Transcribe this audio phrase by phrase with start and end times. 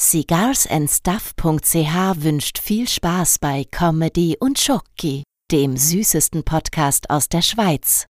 [0.00, 8.06] Cigarsandstuff.ch wünscht viel Spaß bei Comedy und Schoki, dem süßesten Podcast aus der Schweiz.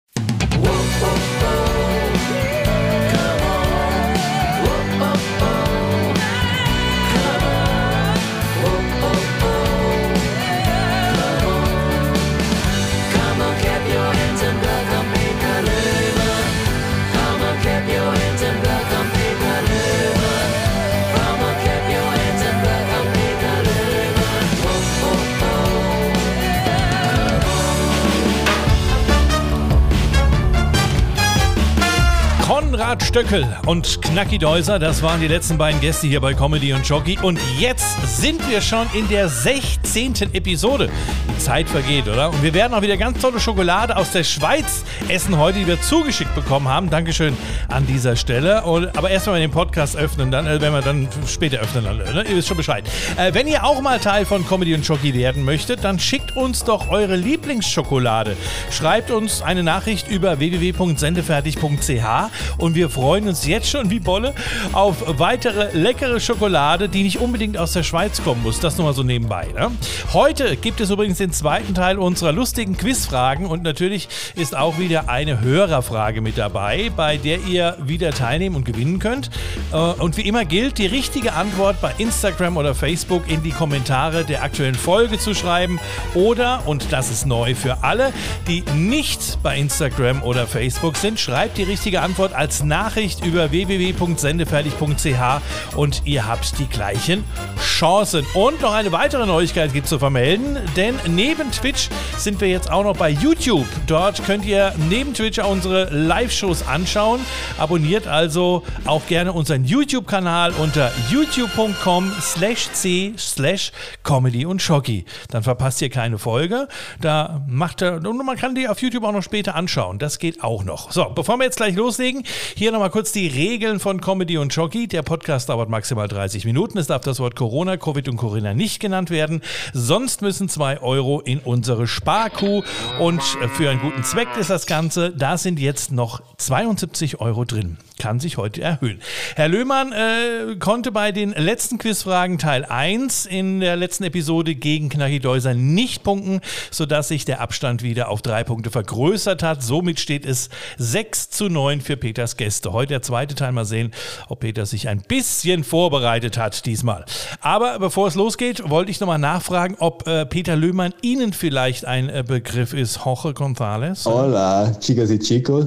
[32.71, 36.87] Konrad Stöckel und Knacki Deuser, das waren die letzten beiden Gäste hier bei Comedy und
[36.87, 37.19] Jockey.
[37.19, 40.35] Und jetzt sind wir schon in der 16.
[40.35, 40.91] Episode.
[41.31, 42.29] Die Zeit vergeht, oder?
[42.29, 45.81] Und wir werden auch wieder ganz tolle Schokolade aus der Schweiz essen heute, die wir
[45.81, 46.91] zugeschickt bekommen haben.
[46.91, 47.35] Dankeschön
[47.69, 48.63] an dieser Stelle.
[48.65, 51.97] Und, aber erst wir den Podcast öffnen, dann, äh, wenn wir dann später öffnen, dann,
[51.97, 52.27] ne?
[52.29, 52.85] ihr wisst schon Bescheid.
[53.17, 56.65] Äh, wenn ihr auch mal Teil von Comedy und Jockey werden möchtet, dann schickt uns
[56.65, 58.37] doch eure Lieblingsschokolade.
[58.71, 64.35] Schreibt uns eine Nachricht über www.sendefertig.ch und wir freuen uns jetzt schon wie Bolle
[64.73, 68.61] auf weitere leckere Schokolade, die nicht unbedingt aus der Schweiz kommen muss.
[68.61, 69.47] Das nur mal so nebenbei.
[69.55, 69.71] Ne?
[70.13, 75.09] Heute gibt es übrigens den zweiten Teil unserer lustigen Quizfragen und natürlich ist auch wieder
[75.09, 79.31] eine Hörerfrage mit dabei, bei der ihr wieder teilnehmen und gewinnen könnt.
[79.73, 84.25] Äh, und wie immer gilt, die richtige Antwort bei Instagram oder Facebook in die Kommentare
[84.25, 85.79] der aktuellen Folge zu schreiben
[86.15, 88.13] oder, und das ist neu für alle,
[88.47, 95.77] die nicht bei Instagram oder Facebook sind, schreibt die richtige Antwort als Nachricht über www.sendefertig.ch
[95.77, 97.25] und ihr habt die gleichen
[97.61, 98.27] Chancen.
[98.35, 102.71] Und noch eine weitere Neuigkeit gibt es zu vermelden, denn neben Twitch sind wir jetzt
[102.71, 103.67] auch noch bei YouTube.
[103.87, 107.21] Dort könnt ihr neben Twitch auch unsere Live-Shows anschauen.
[107.59, 115.05] Abonniert also auch gerne unseren YouTube-Kanal unter youtube.com slash c slash comedy und Shocky.
[115.31, 116.69] Dann verpasst ihr keine Folge.
[117.01, 119.99] Da macht er, und man kann die auf YouTube auch noch später anschauen.
[119.99, 120.93] Das geht auch noch.
[120.93, 122.25] So, bevor wir jetzt gleich loslegen,
[122.57, 124.89] hier nochmal kurz die Regeln von Comedy und Jockey.
[124.89, 126.79] Der Podcast dauert maximal 30 Minuten.
[126.79, 129.43] Es darf das Wort Corona, Covid und Corinna nicht genannt werden.
[129.73, 132.63] Sonst müssen 2 Euro in unsere Sparkuh.
[133.01, 135.11] Und für einen guten Zweck ist das Ganze.
[135.11, 139.01] Da sind jetzt noch 72 Euro drin kann sich heute erhöhen.
[139.37, 144.89] Herr Löhmann äh, konnte bei den letzten Quizfragen Teil 1 in der letzten Episode gegen
[144.89, 146.41] Knacki Deuser nicht punkten,
[146.71, 149.63] sodass sich der Abstand wieder auf drei Punkte vergrößert hat.
[149.63, 150.49] Somit steht es
[150.79, 151.97] 6 zu 9 für
[152.29, 152.73] Peters Gäste.
[152.73, 153.53] Heute der zweite Teil.
[153.53, 153.93] Mal sehen,
[154.29, 157.05] ob Peter sich ein bisschen vorbereitet hat diesmal.
[157.41, 162.09] Aber bevor es losgeht, wollte ich nochmal nachfragen, ob äh, Peter Löhmann Ihnen vielleicht ein
[162.09, 163.01] äh, Begriff ist.
[163.05, 164.05] Jorge González?
[164.05, 165.67] Hola, chicas y chicos.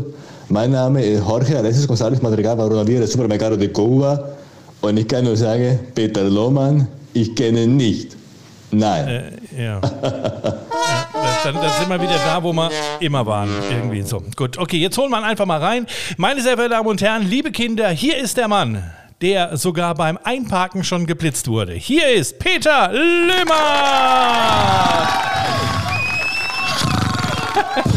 [0.49, 4.29] Mein Name ist Jorge Alexis González Madrigal, Baronavier des Supermercado de Cuba.
[4.81, 8.15] Und ich kann nur sagen, Peter Lohmann, ich kenne ihn nicht.
[8.71, 9.07] Nein.
[9.07, 9.21] Äh,
[9.57, 9.79] ja.
[9.79, 12.69] dann, dann, sind wir wieder da, wo wir
[12.99, 13.49] immer waren.
[13.69, 14.23] Irgendwie so.
[14.35, 15.85] Gut, okay, jetzt holen wir einfach mal rein.
[16.17, 18.83] Meine sehr verehrten Damen und Herren, liebe Kinder, hier ist der Mann,
[19.21, 21.73] der sogar beim Einparken schon geblitzt wurde.
[21.73, 23.61] Hier ist Peter Lömer!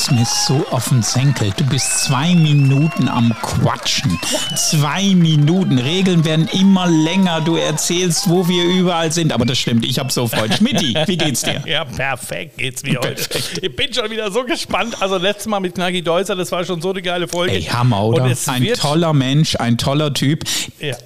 [0.00, 1.52] Du gehst mir so auf den Senkel.
[1.58, 4.18] Du bist zwei Minuten am Quatschen.
[4.56, 5.76] Zwei Minuten.
[5.76, 7.42] Regeln werden immer länger.
[7.42, 9.30] Du erzählst, wo wir überall sind.
[9.30, 10.56] Aber das stimmt, ich habe so Freude.
[10.56, 11.62] Schmidti, wie geht's dir?
[11.66, 13.22] Ja, perfekt geht's mir heute.
[13.60, 14.96] Ich bin schon wieder so gespannt.
[15.02, 17.52] Also letztes Mal mit Knacki Deuser, das war schon so eine geile Folge.
[17.52, 18.24] Ey, Hammer, oder?
[18.46, 20.44] Ein toller Mensch, ein toller Typ.
[20.80, 20.96] Ja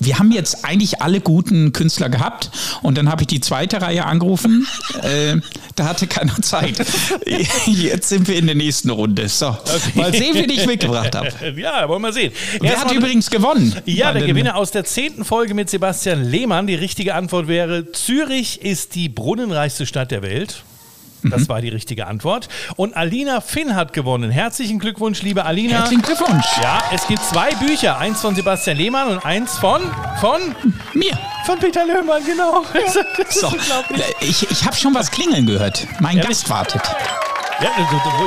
[0.00, 2.50] wir haben jetzt eigentlich alle guten Künstler gehabt
[2.82, 4.66] und dann habe ich die zweite Reihe angerufen.
[5.02, 5.40] Äh,
[5.76, 6.84] da hatte keiner Zeit.
[7.66, 9.28] Jetzt sind wir in der nächsten Runde.
[9.28, 9.78] So, okay.
[9.94, 11.28] mal sehen, wie ich mitgebracht habe.
[11.56, 12.32] Ja, wollen wir sehen.
[12.60, 13.74] Wer Erst hat übrigens gewonnen?
[13.84, 16.66] Ja, der Gewinner aus der zehnten Folge mit Sebastian Lehmann.
[16.66, 20.64] Die richtige Antwort wäre: Zürich ist die brunnenreichste Stadt der Welt.
[21.22, 21.48] Das mhm.
[21.48, 22.48] war die richtige Antwort.
[22.76, 24.30] Und Alina Finn hat gewonnen.
[24.30, 25.78] Herzlichen Glückwunsch, liebe Alina.
[25.78, 26.46] Herzlichen Glückwunsch.
[26.62, 27.98] Ja, es gibt zwei Bücher.
[27.98, 29.80] Eins von Sebastian Lehmann und eins von,
[30.20, 30.40] von
[30.94, 31.18] mir.
[31.46, 32.64] Von Peter Löhmann, genau.
[32.74, 32.92] Ja.
[33.30, 33.52] so,
[34.20, 35.86] ich ich habe schon was klingeln gehört.
[36.00, 36.24] Mein ja.
[36.24, 36.82] Gast wartet.
[37.60, 37.70] Ja,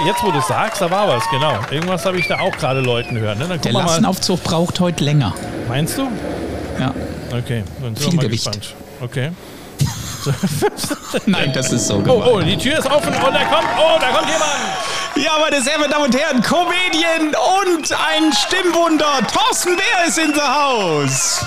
[0.06, 1.58] jetzt wo du sagst, da war was, genau.
[1.72, 3.40] Irgendwas habe ich da auch gerade Leuten hören.
[3.40, 3.58] Ne?
[3.60, 5.34] Der Lastenaufzug braucht heute länger.
[5.70, 6.10] Meinst du?
[6.80, 6.94] Ja.
[7.30, 8.46] Okay, dann sind Viel wir mal Gewicht.
[8.46, 8.76] gespannt.
[9.00, 9.32] Okay.
[11.26, 12.22] Nein, das ist so gemein.
[12.26, 14.52] Oh, oh, die Tür ist offen und da kommt, oh, da kommt jemand.
[15.16, 17.36] Ja, meine sehr verehrten Damen und Herren, Comedian
[17.68, 19.20] und ein Stimmwunder.
[19.34, 21.46] Thorsten Bär ist in the house.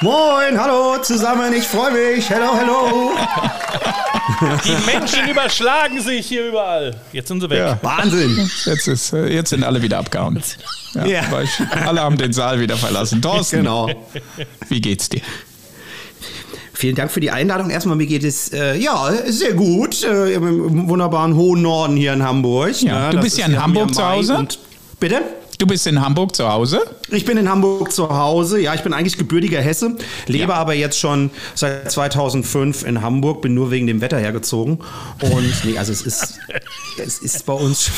[0.00, 2.28] Moin, hallo zusammen, ich freue mich.
[2.28, 3.12] Hello, hello.
[4.64, 6.94] Die Menschen überschlagen sich hier überall.
[7.12, 7.58] Jetzt sind sie weg.
[7.58, 7.78] Ja.
[7.82, 8.50] Wahnsinn.
[8.64, 10.42] Jetzt, ist, äh, jetzt sind alle wieder abgehauen.
[10.94, 11.22] Ja, ja.
[11.86, 13.22] Alle haben den Saal wieder verlassen.
[13.22, 13.90] Thorsten, genau.
[14.68, 15.22] wie geht's dir?
[16.74, 17.70] Vielen Dank für die Einladung.
[17.70, 22.22] Erstmal, mir geht es äh, ja sehr gut äh, im wunderbaren hohen Norden hier in
[22.22, 22.82] Hamburg.
[22.82, 23.16] Ja, ne?
[23.16, 24.48] du bist ja in Hamburg zu Hause.
[24.98, 25.22] bitte?
[25.58, 26.80] Du bist in Hamburg zu Hause?
[27.10, 28.60] Ich bin in Hamburg zu Hause.
[28.60, 29.96] Ja, ich bin eigentlich gebürtiger Hesse,
[30.26, 30.58] lebe ja.
[30.58, 34.78] aber jetzt schon seit 2005 in Hamburg, bin nur wegen dem Wetter hergezogen.
[35.20, 36.38] Und nee, also es ist,
[36.98, 37.90] es ist bei uns,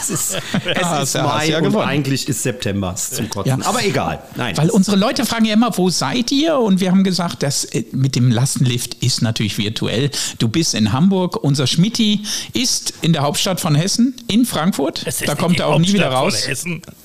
[0.00, 1.88] es ist, es ja, ist Mai ja und gewonnen.
[1.88, 3.62] eigentlich ist September zum Kotzen.
[3.62, 4.22] Aber egal.
[4.36, 4.56] Nein.
[4.56, 6.58] Weil unsere Leute fragen ja immer, wo seid ihr?
[6.58, 10.10] Und wir haben gesagt, das äh, mit dem Lastenlift ist natürlich virtuell.
[10.38, 11.42] Du bist in Hamburg.
[11.42, 12.20] Unser Schmitti
[12.52, 15.06] ist in der Hauptstadt von Hessen, in Frankfurt.
[15.26, 16.46] Da kommt er auch nie wieder raus.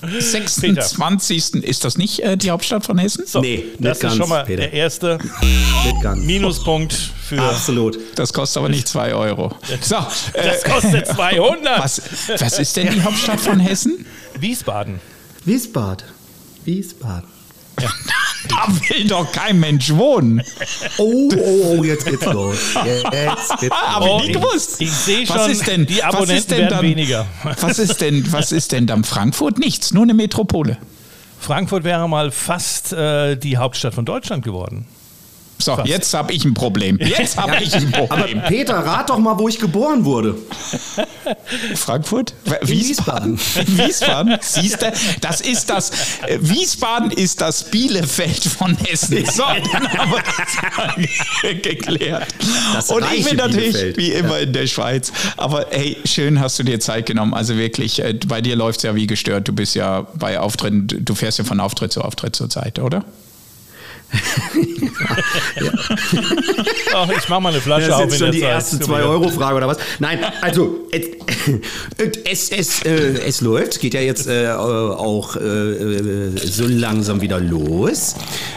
[0.02, 1.47] 26.
[1.54, 3.26] ist das nicht äh, die Hauptstadt von Hessen?
[3.26, 4.62] So, nee, das ist schon mal Peter.
[4.62, 5.18] der erste
[6.16, 7.40] Minuspunkt für.
[7.40, 7.98] Absolut.
[8.14, 9.52] Das kostet aber nicht 2 Euro.
[9.80, 11.78] So, das äh, kostet 200.
[11.78, 12.02] Was,
[12.38, 14.06] was ist denn die Hauptstadt von Hessen?
[14.38, 15.00] Wiesbaden.
[15.44, 16.06] Wiesbaden.
[16.64, 17.28] Wiesbaden.
[17.80, 17.90] Ja.
[18.48, 20.40] Da will doch kein Mensch wohnen.
[20.96, 22.56] Oh, oh, oh, jetzt geht's los.
[22.84, 23.10] Jetzt
[23.60, 23.70] geht's los.
[23.70, 24.80] Aber nie gewusst.
[24.80, 27.26] Ich, ich sehe schon, was ist denn, die Abonnenten was ist denn dann, weniger.
[27.60, 29.58] Was ist denn, was ist denn dann Frankfurt?
[29.58, 30.78] Nichts, nur eine Metropole.
[31.40, 34.86] Frankfurt wäre mal fast äh, die Hauptstadt von Deutschland geworden.
[35.60, 35.88] So, Fast.
[35.88, 36.98] jetzt habe ich ein Problem.
[37.00, 38.38] Jetzt habe ja, ich ein Problem.
[38.38, 40.36] Aber Peter, rat doch mal, wo ich geboren wurde.
[41.74, 42.32] Frankfurt?
[42.62, 43.38] Wiesbaden.
[43.66, 44.38] Wiesbaden.
[44.40, 45.90] Siehst du, das ist das.
[46.26, 49.24] Äh, Wiesbaden ist das Bielefeld von Hessen.
[49.26, 52.28] So, dann haben wir das geklärt.
[52.74, 53.96] Das Und ich bin natürlich Bielefeld.
[53.96, 54.44] wie immer ja.
[54.44, 55.12] in der Schweiz.
[55.36, 57.34] Aber hey, schön hast du dir Zeit genommen.
[57.34, 59.48] Also wirklich, äh, bei dir läuft es ja wie gestört.
[59.48, 63.04] Du bist ja bei Auftritten, du fährst ja von Auftritt zu Auftritt zur Zeit, oder?
[65.60, 65.72] ja.
[66.94, 68.04] Ach, ich mache mal eine Flasche auf.
[68.04, 68.50] Das ist schon die Zeit.
[68.50, 69.78] erste 2-Euro-Frage oder was?
[69.98, 71.08] Nein, also es,
[72.24, 78.14] es, es, äh, es läuft, geht ja jetzt äh, auch äh, so langsam wieder los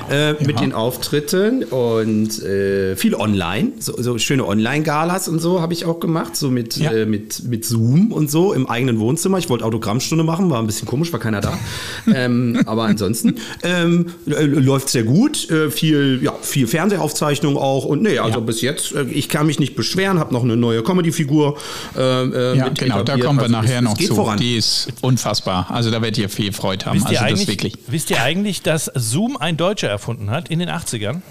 [0.10, 5.74] äh, mit den Auftritten und äh, viel online, so, so schöne Online-Galas und so habe
[5.74, 6.92] ich auch gemacht, so mit, ja.
[6.92, 9.38] Äh, mit, mit Zoom und so im eigenen Wohnzimmer.
[9.38, 11.58] Ich wollte Autogrammstunde machen, war ein bisschen komisch, war keiner da.
[12.14, 17.86] ähm, aber ansonsten ähm, läuft sehr gut äh, viel, ja, viel Fernsehaufzeichnung auch.
[17.86, 18.46] Und nee, also ja.
[18.46, 21.58] bis jetzt, äh, ich kann mich nicht beschweren, habe noch eine neue Comedy-Figur.
[21.98, 24.16] Äh, äh ja, genau, da kommen wir also nachher es, noch zu.
[24.16, 24.38] Voran.
[24.38, 25.68] Die ist unfassbar.
[25.70, 26.98] Also da werdet ihr viel Freude haben.
[26.98, 27.74] Wisst also das wirklich.
[27.88, 31.22] Wisst ihr eigentlich, dass Zoom ein Deutscher erfunden hat in den 80ern?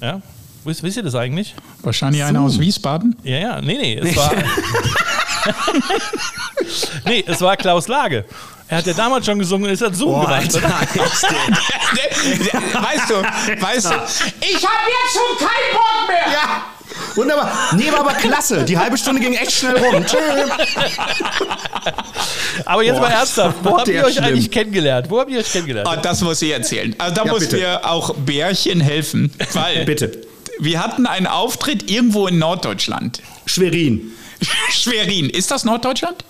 [0.00, 0.22] Ja?
[0.64, 1.54] Wisst, wisst ihr das eigentlich?
[1.82, 2.28] Wahrscheinlich Zoom.
[2.28, 3.16] einer aus Wiesbaden?
[3.24, 4.32] Ja, ja, nee, nee, es war.
[7.06, 8.24] nee, es war Klaus Lage.
[8.68, 10.44] Er hat ja damals schon gesungen und ist hat Zoom oh, gemacht.
[10.44, 10.54] Weißt
[13.10, 13.94] du, weißt du,
[14.40, 16.32] ich habe jetzt schon keinen Bock mehr.
[16.32, 16.62] Ja.
[17.14, 17.52] Wunderbar.
[17.76, 18.64] Nee, war aber klasse.
[18.64, 20.04] Die halbe Stunde ging echt schnell rum.
[22.64, 23.58] aber jetzt Boah, mal ernsthaft.
[23.62, 24.24] Wo habt ihr euch schlimm.
[24.24, 25.10] eigentlich kennengelernt?
[25.10, 25.88] Wo habt ihr euch kennengelernt?
[25.90, 26.94] Oh, das muss ich erzählen.
[26.98, 29.32] Also da ja, muss mir auch Bärchen helfen.
[29.52, 30.12] Weil bitte.
[30.58, 33.20] Wir hatten einen Auftritt irgendwo in Norddeutschland.
[33.46, 34.12] Schwerin.
[34.70, 35.30] Schwerin.
[35.30, 36.24] Ist das Norddeutschland?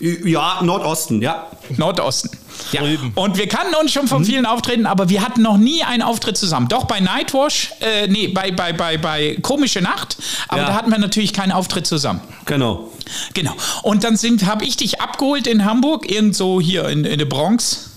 [0.00, 1.46] Ja, Nordosten, ja.
[1.76, 2.30] Nordosten.
[2.72, 2.82] Ja.
[3.14, 4.26] Und wir kannten uns schon von mhm.
[4.26, 6.68] vielen Auftritten, aber wir hatten noch nie einen Auftritt zusammen.
[6.68, 10.16] Doch bei Nightwash, äh, nee, bei, bei, bei, bei Komische Nacht,
[10.48, 10.66] aber ja.
[10.68, 12.20] da hatten wir natürlich keinen Auftritt zusammen.
[12.44, 12.90] Genau.
[13.34, 13.54] Genau.
[13.82, 17.90] Und dann habe ich dich abgeholt in Hamburg, irgendwo hier in, in der Bronx.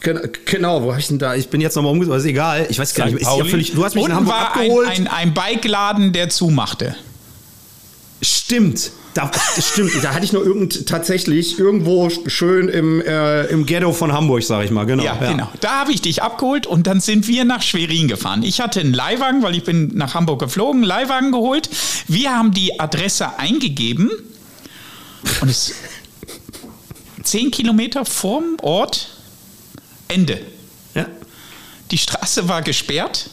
[0.00, 1.34] Genau, wo habe ich denn da?
[1.34, 2.66] Ich bin jetzt nochmal umgezogen, ist egal.
[2.68, 4.88] Ich weiß gar nicht, ist ja völlig, du hast mich Und in Hamburg war abgeholt.
[4.88, 6.94] Ein, ein, ein Bikeladen, der zumachte.
[8.22, 8.90] Stimmt.
[9.14, 14.12] Da, stimmt, da hatte ich nur irgend, tatsächlich irgendwo schön im, äh, im Ghetto von
[14.12, 15.02] Hamburg, sag ich mal, genau.
[15.02, 15.32] Ja, ja.
[15.32, 15.48] genau.
[15.60, 18.42] Da habe ich dich abgeholt und dann sind wir nach Schwerin gefahren.
[18.42, 21.70] Ich hatte einen Leihwagen, weil ich bin nach Hamburg geflogen, einen Leihwagen geholt.
[22.08, 24.10] Wir haben die Adresse eingegeben
[25.40, 25.72] und es
[27.22, 29.16] zehn Kilometer vorm Ort
[30.08, 30.40] Ende.
[30.94, 31.06] Ja.
[31.90, 33.30] Die Straße war gesperrt.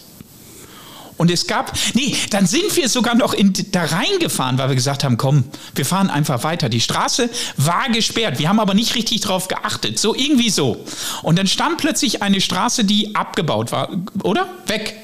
[1.18, 5.04] Und es gab, nee, dann sind wir sogar noch in, da reingefahren, weil wir gesagt
[5.04, 5.44] haben, komm,
[5.76, 6.70] wir fahren einfach weiter.
[6.70, 8.40] Die Straße war gesperrt.
[8.40, 10.00] Wir haben aber nicht richtig drauf geachtet.
[10.00, 10.84] So irgendwie so.
[11.22, 13.90] Und dann stand plötzlich eine Straße, die abgebaut war,
[14.24, 14.48] oder?
[14.68, 14.96] Weg.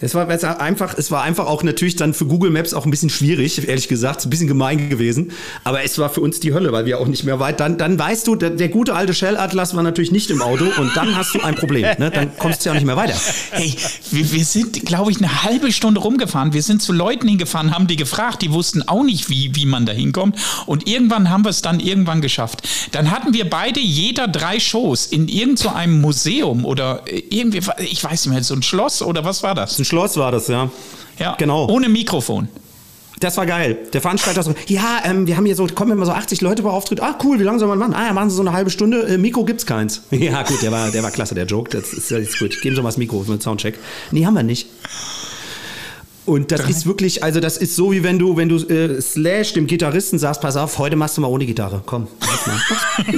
[0.00, 3.08] Es war einfach, es war einfach auch natürlich dann für Google Maps auch ein bisschen
[3.08, 5.32] schwierig, ehrlich gesagt, ein bisschen gemein gewesen.
[5.64, 7.60] Aber es war für uns die Hölle, weil wir auch nicht mehr weit.
[7.60, 10.66] Dann, dann weißt du, der, der gute alte Shell Atlas war natürlich nicht im Auto
[10.78, 11.86] und dann hast du ein Problem.
[11.98, 12.10] Ne?
[12.10, 13.16] Dann kommst du ja auch nicht mehr weiter.
[13.52, 13.74] Hey,
[14.10, 16.52] wir, wir sind, glaube ich, eine halbe Stunde rumgefahren.
[16.52, 19.86] Wir sind zu Leuten hingefahren, haben die gefragt, die wussten auch nicht, wie, wie man
[19.86, 20.36] da hinkommt.
[20.66, 22.68] Und irgendwann haben wir es dann irgendwann geschafft.
[22.92, 28.26] Dann hatten wir beide jeder drei Shows in irgendeinem so Museum oder irgendwie, ich weiß
[28.26, 29.85] nicht mehr, so ein Schloss oder was war das?
[29.86, 30.70] Schloss war das, ja.
[31.18, 31.68] Ja, genau.
[31.68, 32.48] Ohne Mikrofon.
[33.20, 33.78] Das war geil.
[33.94, 36.68] Der Veranstalter so, ja, ähm, wir haben hier so, kommen immer so 80 Leute bei
[36.68, 37.00] Auftritt.
[37.00, 37.94] Ah, cool, wie lange soll man machen?
[37.94, 39.06] Ah, ja, machen Sie so eine halbe Stunde.
[39.06, 40.02] Äh, Mikro gibt's keins.
[40.10, 41.70] ja, gut, der war, der war klasse, der Joke.
[41.70, 42.60] Das ist, das ist gut.
[42.60, 43.78] Geben Sie mal das Mikro für den Soundcheck.
[44.10, 44.68] Nee, haben wir nicht.
[46.26, 46.70] Und das Drei.
[46.70, 50.18] ist wirklich, also das ist so wie wenn du, wenn du äh, Slash dem Gitarristen
[50.18, 51.82] sagst, pass auf, heute machst du mal ohne Gitarre.
[51.86, 52.60] Komm, lass mal.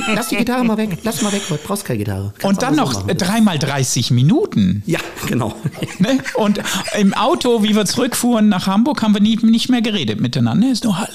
[0.14, 2.34] lass die Gitarre mal weg, lass mal weg, heute brauchst keine Gitarre.
[2.38, 4.82] Kannst und dann noch dreimal 30 Minuten.
[4.86, 5.54] Ja, genau.
[6.00, 6.18] Ne?
[6.34, 6.60] Und
[6.96, 10.70] im Auto, wie wir zurückfuhren nach Hamburg, haben wir nie, nicht mehr geredet miteinander.
[10.70, 11.08] Ist nur Hallo.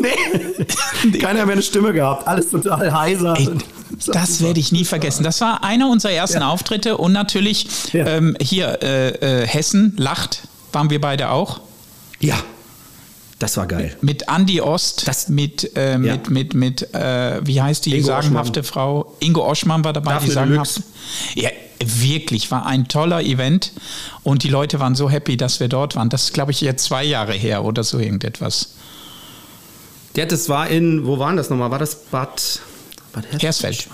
[1.04, 1.18] Nee.
[1.18, 3.34] Keiner mehr eine Stimme gehabt, alles total heiser.
[3.36, 3.48] Ey,
[4.06, 5.22] das werde ich nie vergessen.
[5.22, 6.48] Das war einer unserer ersten ja.
[6.48, 8.06] Auftritte und natürlich ja.
[8.06, 11.60] ähm, hier äh, äh, Hessen lacht waren wir beide auch.
[12.20, 12.36] Ja.
[13.38, 13.96] Das war geil.
[14.02, 15.98] Mit Andy Ost, das, mit, äh, ja.
[15.98, 18.72] mit, mit, mit äh, wie heißt die Ingo sagenhafte Oschmann.
[18.72, 19.16] Frau?
[19.20, 20.82] Ingo Oschmann war dabei, Daphne die sagenhafte.
[21.34, 23.72] Ja, wirklich, war ein toller Event
[24.22, 26.10] und die Leute waren so happy, dass wir dort waren.
[26.10, 28.74] Das ist, glaube ich, jetzt zwei Jahre her oder so irgendetwas.
[30.14, 31.70] Ja, das war in, wo waren das nochmal?
[31.70, 32.60] War das Bad,
[33.12, 33.42] Bad Hersfeld?
[33.42, 33.88] Hersfeld,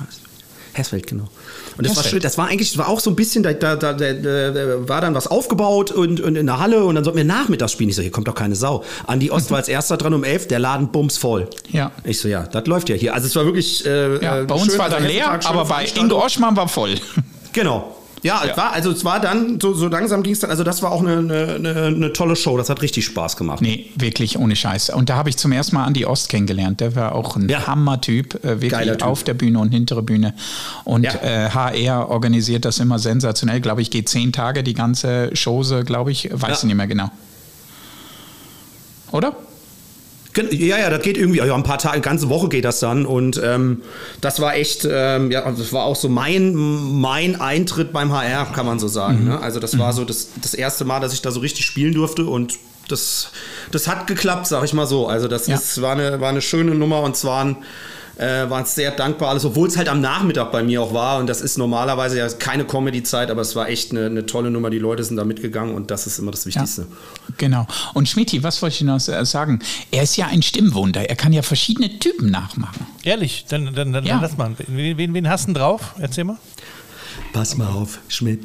[1.07, 1.29] genau.
[1.77, 3.77] Und das war schön, das war eigentlich, das war auch so ein bisschen, da, da,
[3.77, 7.25] da, da, war dann was aufgebaut und, und in der Halle und dann sollten wir
[7.25, 7.91] nachmittags spielen.
[7.91, 8.85] Ich so, hier kommt doch keine Sau.
[9.07, 11.49] Andi Ost war als erster dran um elf, der Laden bums voll.
[11.71, 11.93] Ja.
[12.05, 13.15] Ich so, ja, das läuft ja hier.
[13.15, 13.85] Also es war wirklich.
[13.87, 16.95] Äh, ja, bei uns schön, war dann leer, aber bei Ingo Oschmann war voll.
[17.53, 17.97] Genau.
[18.23, 18.57] Ja, ja.
[18.57, 21.01] War, also es war dann, so, so langsam ging es dann, also das war auch
[21.01, 23.61] eine, eine, eine, tolle Show, das hat richtig Spaß gemacht.
[23.61, 24.91] Nee, wirklich ohne Scheiß.
[24.91, 27.67] Und da habe ich zum ersten Mal Andi Ost kennengelernt, der war auch ein ja.
[27.67, 29.03] Hammer-Typ, äh, wirklich typ.
[29.03, 30.35] auf der Bühne und hintere Bühne.
[30.85, 31.15] Und ja.
[31.15, 36.13] äh, HR organisiert das immer sensationell, glaube ich, geht zehn Tage die ganze Chose, glaube
[36.13, 36.67] ich, weiß ja.
[36.67, 37.11] nicht mehr genau.
[39.11, 39.35] Oder?
[40.35, 43.05] Ja, ja, das geht irgendwie, ja, ein paar Tage, eine ganze Woche geht das dann.
[43.05, 43.83] Und ähm,
[44.21, 48.65] das war echt, ähm, ja, das war auch so mein, mein Eintritt beim HR, kann
[48.65, 49.23] man so sagen.
[49.23, 49.29] Mhm.
[49.29, 49.41] Ne?
[49.41, 49.81] Also das mhm.
[49.81, 52.59] war so das, das erste Mal, dass ich da so richtig spielen durfte und
[52.89, 53.31] das,
[53.71, 55.07] das hat geklappt, sag ich mal so.
[55.07, 55.57] Also das ja.
[55.57, 57.57] ist, war, eine, war eine schöne Nummer und zwar ein
[58.17, 61.27] äh, waren sehr dankbar alles, obwohl es halt am Nachmittag bei mir auch war und
[61.27, 64.79] das ist normalerweise ja keine Comedy-Zeit, aber es war echt eine, eine, tolle Nummer, die
[64.79, 66.83] Leute sind da mitgegangen und das ist immer das Wichtigste.
[66.83, 67.67] Ja, genau.
[67.95, 69.61] Und Schmidti, was wollte ich noch sagen?
[69.91, 72.87] Er ist ja ein Stimmwunder, er kann ja verschiedene Typen nachmachen.
[73.03, 74.19] Ehrlich, dann, dann, dann, ja.
[74.21, 74.53] lass mal.
[74.69, 75.95] Wen, wen, wen hast du denn drauf?
[75.99, 76.39] Erzähl mal.
[77.33, 78.43] Pass mal auf, Schmidt.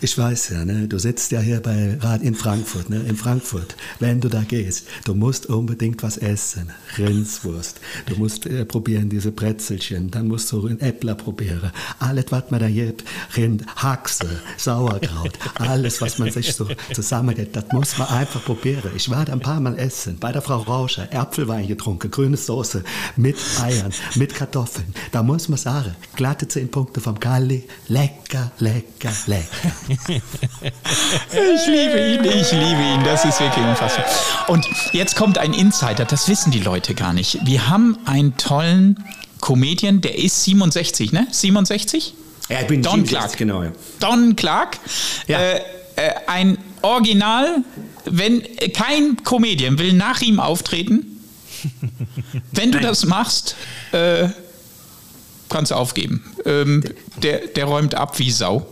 [0.00, 3.74] Ich weiß ja, ne, du sitzt ja hier bei Rad in Frankfurt, ne, in Frankfurt.
[3.98, 6.70] Wenn du da gehst, du musst unbedingt was essen.
[6.98, 7.80] Rindswurst.
[8.06, 10.12] Du musst äh, probieren diese Brezelchen.
[10.12, 11.72] Dann musst du ein Äppler probieren.
[11.98, 13.04] Alles, was man da gibt.
[13.36, 15.32] Rind, Haxe, Sauerkraut.
[15.56, 18.92] Alles, was man sich so zusammengeht, das muss man einfach probieren.
[18.94, 20.18] Ich war da ein paar Mal essen.
[20.20, 21.12] Bei der Frau Rauscher.
[21.12, 22.10] Äpfelwein getrunken.
[22.12, 22.84] Grüne Soße.
[23.16, 23.92] Mit Eiern.
[24.14, 24.94] Mit Kartoffeln.
[25.10, 27.64] Da muss man sagen, glatte 10 Punkte vom Kali
[27.96, 29.72] lecker, lecker, lecker.
[31.32, 33.04] ich liebe ihn, ich liebe ihn.
[33.04, 34.04] Das ist wirklich unfassbar.
[34.48, 37.38] Und jetzt kommt ein Insider, das wissen die Leute gar nicht.
[37.44, 39.02] Wir haben einen tollen
[39.40, 41.26] Comedian, der ist 67, ne?
[41.30, 42.14] 67?
[42.48, 43.36] Ja, ich bin Don 67, Clark.
[43.38, 43.72] Genau, ja.
[44.00, 44.78] Don Clark.
[45.26, 45.38] Ja.
[45.38, 45.60] Äh,
[45.96, 47.64] äh, ein Original,
[48.04, 51.20] wenn äh, kein Comedian will nach ihm auftreten.
[52.52, 52.86] Wenn du Nein.
[52.86, 53.56] das machst,
[53.92, 54.28] äh,
[55.48, 56.22] kannst du aufgeben.
[56.44, 56.84] Ähm,
[57.22, 58.66] der, der räumt ab wie Sau.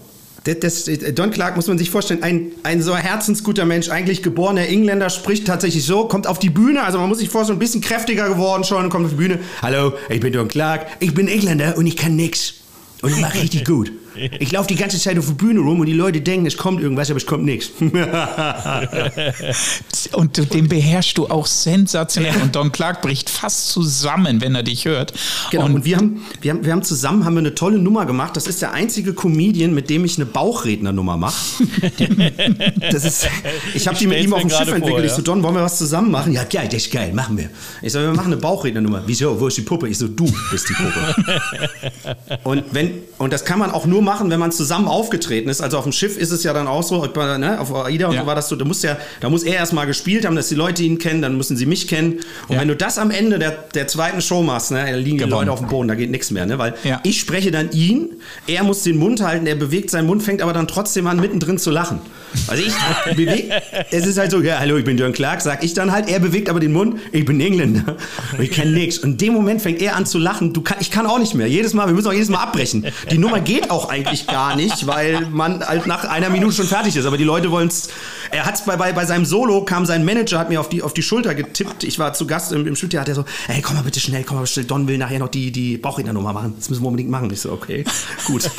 [0.45, 4.69] Das, das, Don Clark muss man sich vorstellen, ein, ein so herzensguter Mensch, eigentlich geborener
[4.69, 7.81] Engländer, spricht tatsächlich so, kommt auf die Bühne, also man muss sich vorstellen, ein bisschen
[7.81, 9.39] kräftiger geworden schon, kommt auf die Bühne.
[9.63, 12.55] Hallo, ich bin Don Clark, ich bin Engländer und ich kann nix.
[13.01, 13.91] Und ich mache richtig gut.
[14.17, 16.81] Ich laufe die ganze Zeit auf der Bühne rum und die Leute denken, es kommt
[16.81, 17.71] irgendwas, aber es kommt nichts.
[20.13, 22.35] und den beherrschst du auch sensationell.
[22.43, 25.13] Und Don Clark bricht fast zusammen, wenn er dich hört.
[25.51, 28.07] Genau, und, und wir, haben, wir, haben, wir haben zusammen haben wir eine tolle Nummer
[28.07, 28.37] gemacht.
[28.37, 31.65] Das ist der einzige Comedian, mit dem ich eine Bauchrednernummer mache.
[32.93, 33.29] das ist,
[33.75, 34.91] ich habe die mit ihm auf dem Schiff entwickelt.
[34.91, 35.07] Vor, ja.
[35.07, 36.33] Ich so, Don, wollen wir was zusammen machen?
[36.33, 37.51] Ja, geil, das ist geil, machen wir.
[37.83, 39.03] Ich so, wir machen eine Bauchrednernummer.
[39.07, 39.89] Wieso, wo ist die Puppe?
[39.89, 42.39] Ich so, du bist die Puppe.
[42.45, 45.61] und, wenn, und das kann man auch nur machen, wenn man zusammen aufgetreten ist.
[45.61, 48.21] Also auf dem Schiff ist es ja dann auch so, ne, auf AIDA und Ja.
[48.21, 50.55] so war das so, da muss ja, da muss er erstmal gespielt haben, dass die
[50.55, 52.21] Leute ihn kennen, dann müssen sie mich kennen.
[52.49, 52.61] Und Ja.
[52.61, 55.31] wenn du das am Ende der, der zweiten Show machst, ne, da liegen die Gewonnen.
[55.49, 56.59] Leute auf dem Boden, da geht nichts mehr, ne?
[56.59, 57.01] Weil Ja.
[57.03, 58.11] ich spreche dann ihn,
[58.47, 61.59] er muss den Mund halten, er bewegt seinen Mund, fängt aber dann trotzdem an, mittendrin
[61.59, 61.99] zu lachen.
[62.47, 62.73] Also ich
[63.17, 63.51] bewege,
[63.91, 66.19] es ist halt so, ja, hallo, ich bin John Clark, sag ich dann halt, er
[66.21, 67.97] bewegt aber den Mund, ich bin Engländer
[68.37, 68.99] und ich kann nichts.
[68.99, 71.35] Und in dem Moment fängt er an zu lachen, du kann, ich kann auch nicht
[71.35, 71.47] mehr.
[71.47, 72.85] Jedes Mal, wir müssen auch jedes Mal abbrechen.
[73.11, 76.97] Die Nummer geht auch eigentlich gar nicht, weil man halt nach einer Minute schon fertig
[76.97, 77.07] ist.
[77.07, 77.89] Aber die Leute wollen es.
[78.31, 80.93] Er hat bei, bei, bei seinem Solo kam sein Manager, hat mir auf die, auf
[80.95, 81.85] die Schulter getippt.
[81.85, 84.25] Ich war zu Gast im, im Studio, hat er so, ey, komm mal bitte schnell,
[84.25, 84.65] komm mal schnell.
[84.65, 86.55] Don will nachher noch die, die Bauchrednernummer machen.
[86.59, 87.31] Das müssen wir unbedingt machen.
[87.33, 87.85] Ich so, okay,
[88.27, 88.51] gut.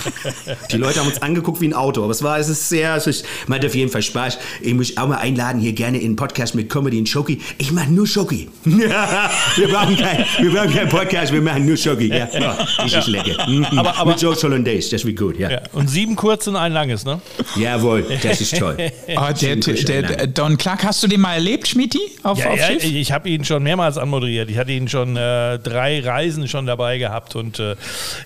[0.72, 2.04] Die Leute haben uns angeguckt wie ein Auto.
[2.04, 4.38] Aber es war, es ist sehr, es ist, man hat auf jeden Fall Spaß.
[4.62, 7.42] Ich muss auch mal einladen, hier gerne in einen Podcast mit Comedy und Schoki.
[7.58, 8.50] Ich mache nur Schoki.
[8.64, 12.08] wir, brauchen kein, wir brauchen keinen Podcast, wir machen nur Schoki.
[12.08, 13.46] Ja, oh, das ist lecker.
[13.76, 15.50] Aber- aber- mit Joe Hollandaise, das wird gut, ja.
[15.50, 15.62] Ja.
[15.74, 17.22] Und sieben kurze und ein langes, ne?
[17.56, 18.78] Jawohl, das ist toll.
[19.16, 22.00] Ah, der, der, der Don Clark, hast du den mal erlebt, Schmidti?
[22.24, 22.84] Auf, Ja, auf ja, Schiff?
[22.84, 24.50] ich habe ihn schon mehrmals anmoderiert.
[24.50, 27.76] Ich hatte ihn schon äh, drei Reisen schon dabei gehabt und äh,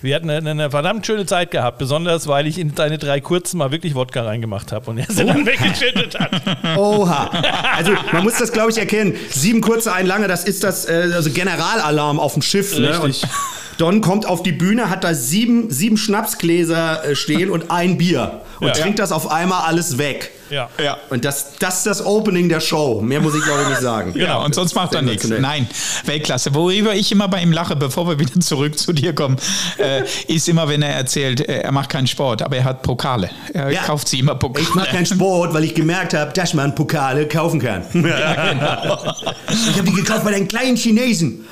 [0.02, 3.58] wir hatten eine, eine verdammt schöne Zeit gehabt, besonders weil ich in deine drei kurzen
[3.58, 6.30] mal wirklich Wodka reingemacht habe und er sie dann weggeschüttet hat.
[6.76, 7.30] Oha.
[7.76, 9.14] Also man muss das, glaube ich, erkennen.
[9.30, 12.76] Sieben kurze, ein lange, das ist das äh, also Generalalarm auf dem Schiff.
[12.78, 12.98] Ne?
[13.00, 13.28] Und Richtig.
[13.80, 18.42] Don kommt auf die Bühne, hat da sieben, sieben Schnapsgläser äh, stehen und ein Bier.
[18.60, 18.72] Und Ja.
[18.74, 20.30] trinkt das auf einmal alles weg.
[20.50, 20.68] Ja.
[20.82, 20.98] Ja.
[21.08, 23.00] Und das, das ist das Opening der Show.
[23.00, 24.12] Mehr muss ich, glaube ich, nicht sagen.
[24.20, 25.26] Genau, und sonst macht er nichts.
[25.28, 25.66] Nein,
[26.04, 26.54] Weltklasse.
[26.54, 29.36] Worüber ich immer bei ihm lache, bevor wir wieder zurück zu dir kommen,
[29.78, 33.30] äh, ist immer, wenn er erzählt, äh, er macht keinen Sport, aber er hat Pokale.
[33.54, 33.82] Er Ja.
[33.82, 34.66] kauft sie immer Pokale.
[34.68, 37.82] Ich mache keinen Sport, weil ich gemerkt habe, dass man Pokale kaufen kann.
[37.92, 39.14] genau.
[39.48, 41.46] Ich habe die gekauft bei den kleinen Chinesen.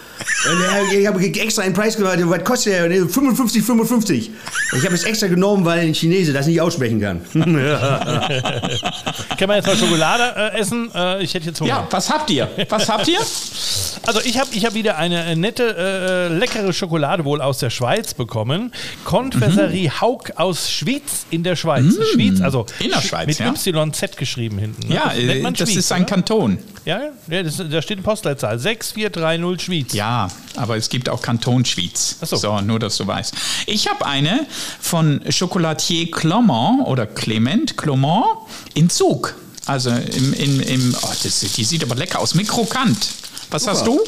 [0.46, 2.18] Äh, ich habe extra einen Preis gemacht.
[2.22, 3.08] Was kostet der?
[3.08, 4.30] 55, 55.
[4.76, 7.20] Ich habe es extra genommen, weil ein Chinese das nicht aussprechen kann.
[7.32, 7.54] Können
[9.48, 10.90] wir jetzt mal Schokolade äh, essen?
[10.94, 11.70] Äh, ich hätte jetzt Hunger.
[11.70, 12.48] Ja, was habt ihr?
[12.68, 13.18] Was habt ihr?
[14.08, 17.68] Also ich habe ich hab wieder eine äh, nette, äh, leckere Schokolade wohl aus der
[17.68, 18.72] Schweiz bekommen.
[19.04, 21.94] Konfesserie Haug aus Schwyz in der Schweiz.
[22.14, 23.52] Schwyz, also In der Sch- Schweiz, mit ja.
[23.84, 24.88] YZ geschrieben hinten.
[24.88, 24.94] ne?
[24.94, 26.10] Ja, äh, man das Schwyz, ist ein oder?
[26.14, 26.58] Kanton.
[26.86, 28.58] Ja, ja das, da steht eine Postleitzahl.
[28.58, 29.92] 6430 Schwyz.
[29.92, 32.16] Ja, aber es gibt auch Kanton Schwyz.
[32.22, 32.60] Ach so.
[32.62, 33.34] nur, dass du weißt.
[33.66, 34.46] Ich habe eine
[34.80, 38.24] von Chocolatier Clement oder Clement Clement
[38.72, 39.34] in Zug.
[39.68, 42.34] Also im, im, im oh, das, die sieht aber lecker aus.
[42.34, 43.08] Mikrokant.
[43.50, 44.00] Was hast du?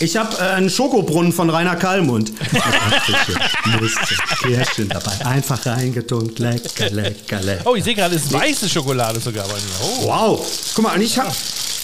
[0.00, 2.32] Ich habe äh, einen Schokobrunnen von Rainer Kallmund.
[3.80, 3.98] Nüsse,
[4.42, 5.12] Kirschen dabei.
[5.24, 6.38] Einfach reingetunkt.
[6.38, 7.62] Lecker, lecker, lecker.
[7.64, 9.60] Oh, ich sehe gerade, es ist weiße Schokolade sogar bei mir.
[9.82, 10.06] Oh.
[10.06, 10.46] Wow.
[10.74, 11.32] Guck mal, und ich habe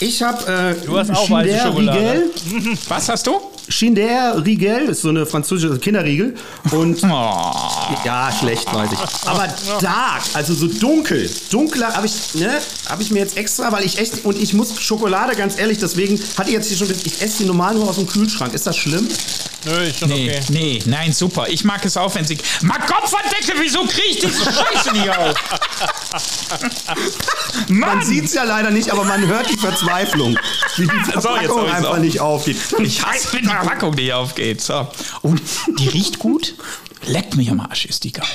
[0.00, 2.24] ich hab, äh, Du hast auch weiße Schokolade.
[2.88, 3.40] Was hast du?
[3.68, 6.34] Chinder Riegel ist so eine französische Kinderriegel.
[6.70, 7.52] Und Oh,
[8.04, 9.28] ja, schlecht, weiß ich.
[9.28, 9.48] Aber
[9.80, 11.30] dark, also so dunkel.
[11.50, 14.80] Dunkler habe ich, ne, habe ich mir jetzt extra, weil ich echt, und ich muss
[14.80, 17.96] Schokolade, ganz ehrlich, deswegen hatte ich jetzt hier schon, ich esse die normal nur aus
[17.96, 18.54] dem Kühlschrank.
[18.54, 19.08] Ist das schlimm?
[19.64, 20.40] Nö, ist schon nee, okay.
[20.50, 21.46] nee, nein, super.
[21.48, 22.36] Ich mag es auch, wenn sie.
[22.62, 25.34] Mal Kopfverdeckel, wieso kriege ich diese Scheiße nicht auf?
[27.68, 30.38] Man sieht es ja leider nicht, aber man hört die Verzweiflung,
[30.76, 32.56] wie die So, jetzt Verpackung ich's einfach nicht aufgeht.
[32.80, 34.60] Ich hasse, wenn die Packung nicht aufgeht.
[34.60, 34.86] So.
[35.22, 35.40] Und
[35.78, 36.54] die riecht gut.
[37.06, 38.26] Leckt mich am Arsch, ist die geil.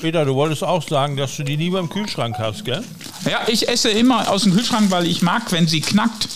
[0.00, 2.84] Peter, du wolltest auch sagen, dass du die lieber im Kühlschrank hast, gell?
[3.24, 6.28] Ja, ich esse immer aus dem Kühlschrank, weil ich mag, wenn sie knackt.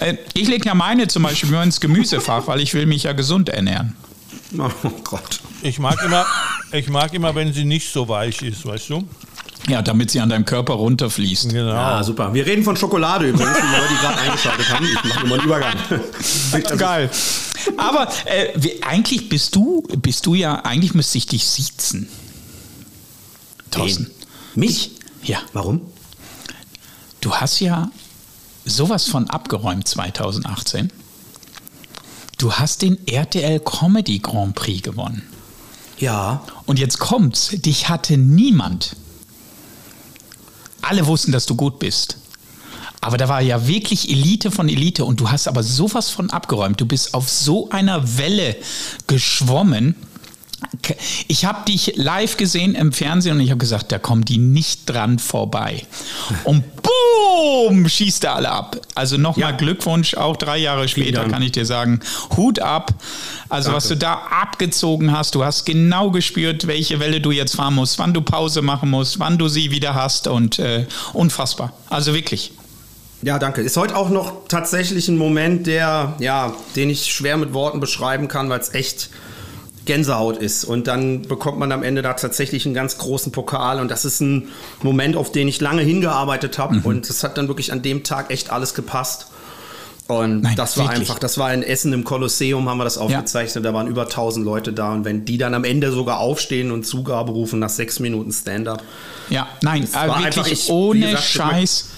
[0.00, 3.12] Äh, Ich lege ja meine zum Beispiel immer ins Gemüsefach, weil ich will mich ja
[3.12, 3.96] gesund ernähren.
[4.58, 4.70] Oh
[5.04, 5.40] Gott.
[5.62, 6.26] Ich mag immer,
[6.72, 9.08] ich mag immer, wenn sie nicht so weich ist, weißt du?
[9.68, 11.50] Ja, damit sie an deinem Körper runterfließt.
[11.50, 11.72] Genau.
[11.72, 12.34] Ah, super.
[12.34, 14.84] Wir reden von Schokolade übrigens, die Leute, die gerade eingeschaltet haben.
[14.84, 15.74] Ich mache mal einen Übergang.
[16.78, 17.10] Geil.
[17.78, 22.08] Aber äh, wie, eigentlich bist du, bist du ja, eigentlich müsste ich dich siezen.
[23.70, 24.10] Thorsten.
[24.54, 24.92] Mich?
[25.22, 25.38] Ja.
[25.54, 25.80] Warum?
[27.20, 27.90] Du hast ja
[28.66, 30.92] sowas von abgeräumt 2018.
[32.36, 35.22] Du hast den RTL Comedy Grand Prix gewonnen.
[35.98, 36.44] Ja.
[36.66, 38.96] Und jetzt kommt's, dich hatte niemand.
[40.84, 42.18] Alle wussten, dass du gut bist.
[43.00, 46.80] Aber da war ja wirklich Elite von Elite und du hast aber sowas von abgeräumt.
[46.80, 48.56] Du bist auf so einer Welle
[49.06, 49.94] geschwommen.
[51.28, 54.88] Ich habe dich live gesehen im Fernsehen und ich habe gesagt, da kommen die nicht
[54.88, 55.82] dran vorbei.
[56.44, 58.76] Und boom, schießt er alle ab.
[58.94, 59.56] Also nochmal Ja.
[59.56, 62.00] Glückwunsch, auch drei Jahre später kann ich dir sagen,
[62.36, 62.92] Hut ab.
[63.48, 67.74] Also was du da abgezogen hast, du hast genau gespürt, welche Welle du jetzt fahren
[67.74, 71.72] musst, wann du Pause machen musst, wann du sie wieder hast und äh, unfassbar.
[71.88, 72.52] Also wirklich.
[73.22, 73.62] Ja, danke.
[73.62, 78.28] Ist heute auch noch tatsächlich ein Moment, der, ja, den ich schwer mit Worten beschreiben
[78.28, 79.08] kann, weil es echt
[79.84, 80.64] Gänsehaut ist.
[80.64, 83.80] Und dann bekommt man am Ende da tatsächlich einen ganz großen Pokal.
[83.80, 84.48] Und das ist ein
[84.82, 86.76] Moment, auf den ich lange hingearbeitet habe.
[86.76, 86.84] Mhm.
[86.84, 89.26] Und es hat dann wirklich an dem Tag echt alles gepasst.
[90.06, 91.00] Und Nein, das war wirklich?
[91.00, 93.64] einfach, das war in Essen im Kolosseum, haben wir das aufgezeichnet.
[93.64, 93.70] Ja.
[93.70, 94.92] Da waren über 1000 Leute da.
[94.92, 98.82] Und wenn die dann am Ende sogar aufstehen und Zugabe rufen nach sechs Minuten Stand-up.
[99.30, 101.88] Ja, nein, äh, wirklich einfach, ich, ohne gesagt, Scheiß.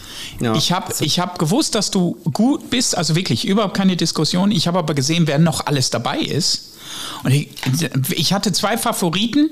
[0.41, 0.55] Ja.
[0.55, 4.51] Ich habe ich hab gewusst, dass du gut bist, also wirklich überhaupt keine Diskussion.
[4.51, 6.76] Ich habe aber gesehen, wer noch alles dabei ist.
[7.25, 7.49] Und ich,
[8.11, 9.51] ich, hatte zwei Favoriten,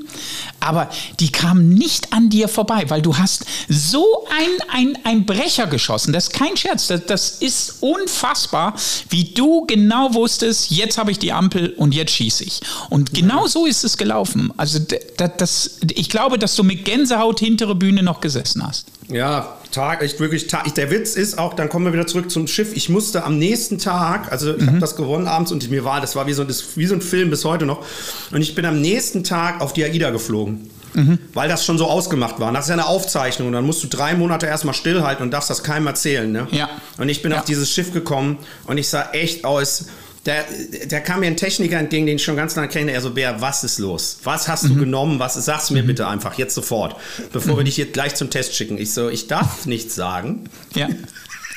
[0.61, 5.67] aber die kamen nicht an dir vorbei, weil du hast so ein, ein, ein Brecher
[5.67, 6.13] geschossen.
[6.13, 6.89] Das ist kein Scherz.
[6.89, 8.75] Das, das ist unfassbar,
[9.09, 12.61] wie du genau wusstest, jetzt habe ich die Ampel und jetzt schieße ich.
[12.91, 14.53] Und genau so ist es gelaufen.
[14.57, 14.79] Also
[15.17, 18.87] das, das, ich glaube, dass du mit Gänsehaut hintere Bühne noch gesessen hast.
[19.09, 20.73] Ja, Tag, echt wirklich Tag.
[20.75, 22.75] Der Witz ist auch, dann kommen wir wieder zurück zum Schiff.
[22.75, 24.67] Ich musste am nächsten Tag, also ich mhm.
[24.69, 27.03] habe das gewonnen abends und mir war, das war wie so, das, wie so ein
[27.03, 27.85] Film bis heute noch.
[28.31, 30.71] Und ich bin am nächsten Tag auf die AIDA geflogen.
[30.95, 31.19] Mhm.
[31.33, 32.53] Weil das schon so ausgemacht war.
[32.53, 33.49] Das ist ja eine Aufzeichnung.
[33.49, 36.31] Und dann musst du drei Monate erstmal stillhalten und darfst das keinem erzählen.
[36.31, 36.47] Ne?
[36.53, 36.71] Ja.
[36.99, 37.39] Und ich bin ja.
[37.39, 39.87] auf dieses Schiff gekommen und ich sah echt aus
[40.27, 40.45] der,
[40.87, 42.93] der kam mir ein Techniker entgegen, den ich schon ganz lange kenne.
[42.93, 44.19] Er so, Bär, was ist los?
[44.25, 44.69] Was hast mhm.
[44.69, 45.19] du genommen?
[45.19, 45.89] Was, sag's mir mhm.
[45.89, 46.97] bitte einfach, jetzt sofort,
[47.33, 47.59] bevor mhm.
[47.59, 48.79] wir dich jetzt gleich zum Test schicken.
[48.79, 50.45] Ich so, ich darf nichts sagen.
[50.75, 50.89] Ja.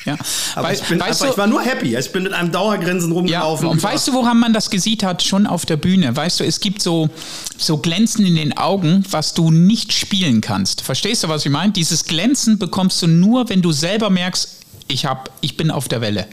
[0.04, 0.16] Ja.
[0.54, 1.96] Aber ich, bin einfach, du, ich war nur happy.
[1.96, 3.66] Ich bin mit einem Dauergrinsen rumgelaufen.
[3.66, 5.22] Ja, und weißt du, woran man das gesehen hat?
[5.22, 6.16] Schon auf der Bühne.
[6.16, 7.10] Weißt du, es gibt so,
[7.58, 10.80] so Glänzen in den Augen, was du nicht spielen kannst.
[10.80, 11.72] Verstehst du, was ich meine?
[11.72, 14.48] Dieses Glänzen bekommst du nur, wenn du selber merkst,
[14.86, 16.26] ich, hab, ich bin auf der Welle.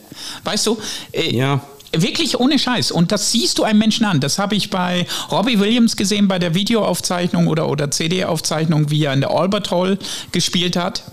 [0.45, 0.77] Weißt du?
[1.11, 1.61] Äh, ja.
[2.01, 2.91] Wirklich ohne Scheiß.
[2.91, 4.19] Und das siehst du einem Menschen an.
[4.19, 9.13] Das habe ich bei Robbie Williams gesehen bei der Videoaufzeichnung oder, oder CD-Aufzeichnung, wie er
[9.13, 9.97] in der Albert Hall
[10.31, 11.03] gespielt hat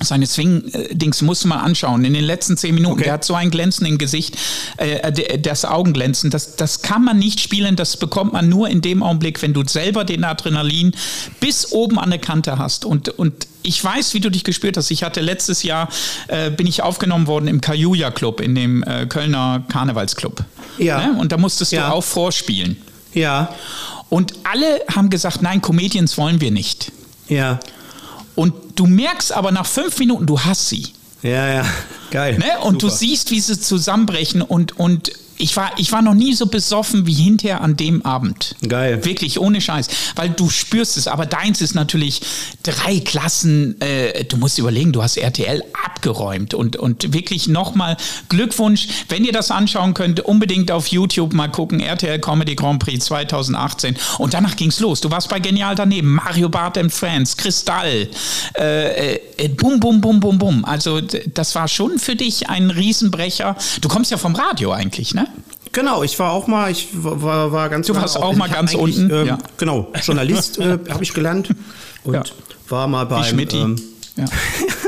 [0.00, 2.04] seine Swing-Dings musst du mal anschauen.
[2.04, 3.04] In den letzten zehn Minuten, okay.
[3.04, 4.36] der hat so ein Glänzen im Gesicht,
[4.76, 6.30] äh, das Augenglänzen.
[6.30, 9.66] Das, das kann man nicht spielen, das bekommt man nur in dem Augenblick, wenn du
[9.66, 10.92] selber den Adrenalin
[11.40, 12.84] bis oben an der Kante hast.
[12.84, 14.90] Und, und ich weiß, wie du dich gespürt hast.
[14.90, 15.88] Ich hatte letztes Jahr,
[16.28, 20.44] äh, bin ich aufgenommen worden im Kajuja Club, in dem äh, Kölner Karnevalsclub.
[20.78, 21.08] Ja.
[21.08, 21.20] Ne?
[21.20, 21.88] Und da musstest ja.
[21.88, 22.76] du auch vorspielen.
[23.14, 23.54] Ja.
[24.08, 26.92] Und alle haben gesagt, nein, Comedians wollen wir nicht.
[27.28, 27.60] Ja.
[28.34, 30.86] Und du merkst aber nach fünf Minuten, du hast sie.
[31.22, 31.66] Ja, ja,
[32.10, 32.38] geil.
[32.38, 32.58] Ne?
[32.62, 32.92] Und Super.
[32.92, 37.06] du siehst, wie sie zusammenbrechen und, und ich war, ich war noch nie so besoffen
[37.06, 38.56] wie hinterher an dem Abend.
[38.66, 39.04] Geil.
[39.04, 39.88] Wirklich, ohne Scheiß.
[40.16, 41.06] Weil du spürst es.
[41.06, 42.20] Aber deins ist natürlich
[42.62, 43.80] drei Klassen.
[43.80, 46.54] Äh, du musst überlegen, du hast RTL abgeräumt.
[46.54, 47.96] Und, und wirklich nochmal
[48.28, 48.88] Glückwunsch.
[49.08, 51.80] Wenn ihr das anschauen könnt, unbedingt auf YouTube mal gucken.
[51.80, 53.96] RTL Comedy Grand Prix 2018.
[54.18, 55.00] Und danach ging's los.
[55.00, 56.14] Du warst bei Genial daneben.
[56.14, 58.08] Mario Barth and Friends, Kristall.
[58.58, 60.64] Äh, äh, bum, bum, bum, bum, bum.
[60.64, 63.56] Also das war schon für dich ein Riesenbrecher.
[63.80, 65.27] Du kommst ja vom Radio eigentlich, ne?
[65.72, 68.74] Genau, ich war auch mal, ich war, war ganz Du warst auch, auch mal ganz
[68.74, 69.10] unten.
[69.10, 69.38] Ähm, ja.
[69.56, 71.50] Genau, Journalist äh, habe ich gelernt
[72.04, 72.22] und ja.
[72.68, 73.28] war mal bei.
[73.30, 73.76] Ähm,
[74.16, 74.24] ja.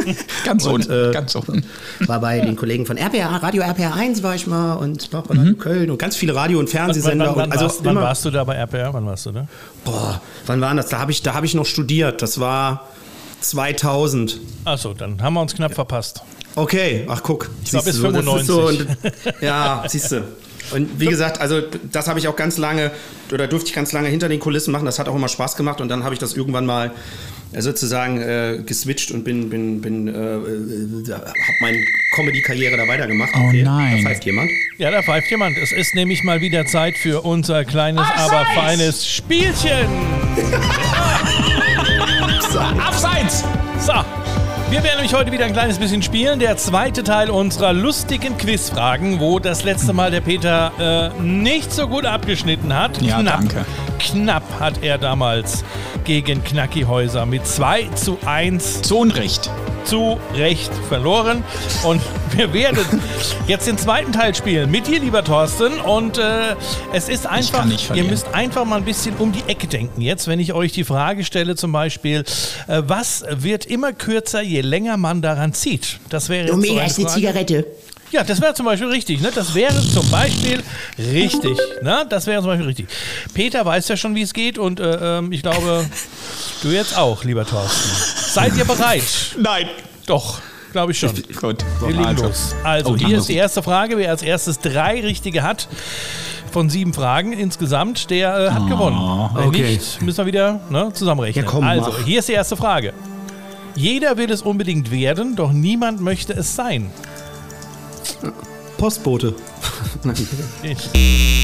[0.44, 1.64] ganz und, unten, äh, ganz unten.
[2.00, 5.36] War bei den Kollegen von RPA, Radio RPA 1 war ich mal und war bei
[5.36, 5.58] mhm.
[5.58, 7.26] Köln und ganz viele Radio- und Fernsehsender.
[7.26, 8.92] Wann, wann, wann, also warst, wann warst du da bei RPA?
[8.92, 9.46] Wann warst du da?
[9.84, 10.88] Boah, wann war das?
[10.88, 12.22] Da habe ich, hab ich noch studiert.
[12.22, 12.88] Das war
[13.40, 14.40] 2000.
[14.64, 16.22] Achso, dann haben wir uns knapp verpasst.
[16.56, 17.50] Okay, ach guck.
[17.64, 18.46] Ich war bis 95.
[18.46, 18.86] So, und,
[19.40, 20.24] ja, siehst du.
[20.72, 21.60] Und wie gesagt, also
[21.92, 22.90] das habe ich auch ganz lange,
[23.32, 24.84] oder durfte ich ganz lange hinter den Kulissen machen.
[24.84, 25.80] Das hat auch immer Spaß gemacht.
[25.80, 26.92] Und dann habe ich das irgendwann mal
[27.52, 31.78] äh, sozusagen äh, geswitcht und bin, bin, bin, äh, äh habe meine
[32.14, 33.30] Comedy-Karriere da weitergemacht.
[33.34, 34.02] Oh okay, nein.
[34.02, 34.50] Da pfeift jemand.
[34.78, 35.56] Ja, da pfeift jemand.
[35.58, 38.30] Es ist nämlich mal wieder Zeit für unser kleines, Abseits!
[38.30, 39.88] aber feines Spielchen.
[42.78, 43.44] Abseits!
[43.78, 43.92] So,
[44.70, 46.38] wir werden nämlich heute wieder ein kleines bisschen spielen.
[46.38, 51.88] Der zweite Teil unserer lustigen Quizfragen, wo das letzte Mal der Peter äh, nicht so
[51.88, 53.02] gut abgeschnitten hat.
[53.02, 53.64] Ja, knapp, danke.
[53.98, 55.64] Knapp hat er damals
[56.04, 58.82] gegen Knackihäuser mit 2 zu 1.
[58.82, 59.50] Zu Unrecht
[59.84, 61.42] zu Recht verloren.
[61.82, 62.00] Und
[62.36, 62.78] wir werden
[63.46, 65.80] jetzt den zweiten Teil spielen mit dir, lieber Thorsten.
[65.80, 66.54] Und äh,
[66.92, 70.00] es ist einfach, ihr müsst einfach mal ein bisschen um die Ecke denken.
[70.00, 72.24] Jetzt, wenn ich euch die Frage stelle, zum Beispiel,
[72.68, 75.98] äh, was wird immer kürzer, je länger man daran zieht?
[76.08, 77.66] Das wäre jetzt Omega so ist eine Zigarette.
[78.12, 79.20] Ja, das wäre zum Beispiel richtig.
[79.20, 79.30] Ne?
[79.32, 80.62] Das wäre zum Beispiel
[80.98, 81.56] richtig.
[81.82, 82.04] Ne?
[82.08, 82.88] Das wäre zum Beispiel richtig.
[83.34, 85.86] Peter weiß ja schon, wie es geht und äh, ähm, ich glaube,
[86.62, 87.88] du jetzt auch, lieber Thorsten.
[88.16, 89.04] Seid ihr bereit?
[89.38, 89.68] Nein.
[90.06, 90.40] Doch,
[90.72, 91.12] glaube ich schon.
[91.40, 91.64] Gut.
[91.80, 92.24] Wir legen also.
[92.24, 92.54] los.
[92.64, 93.96] Also, oh, hier ist die erste Frage.
[93.96, 95.68] Wer als erstes drei richtige hat
[96.50, 99.30] von sieben Fragen insgesamt, der äh, hat oh, gewonnen.
[99.34, 99.72] Wenn okay.
[99.72, 101.44] nicht, müssen wir wieder ne, zusammenrechnen.
[101.44, 102.04] Ja, komm, also, mach.
[102.04, 102.92] hier ist die erste Frage.
[103.76, 106.90] Jeder will es unbedingt werden, doch niemand möchte es sein.
[108.76, 109.34] Postbote.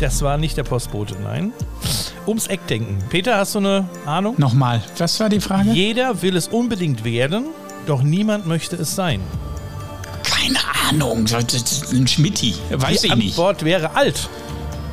[0.00, 1.52] Das war nicht der Postbote, nein.
[2.26, 2.96] Ums Eck denken.
[3.10, 4.34] Peter, hast du eine Ahnung?
[4.38, 5.72] Nochmal, was war die Frage?
[5.72, 7.48] Jeder will es unbedingt werden,
[7.86, 9.20] doch niemand möchte es sein.
[10.22, 13.38] Keine Ahnung, ein Schmitti, weiß die ich nicht.
[13.38, 14.28] Antwort wäre alt.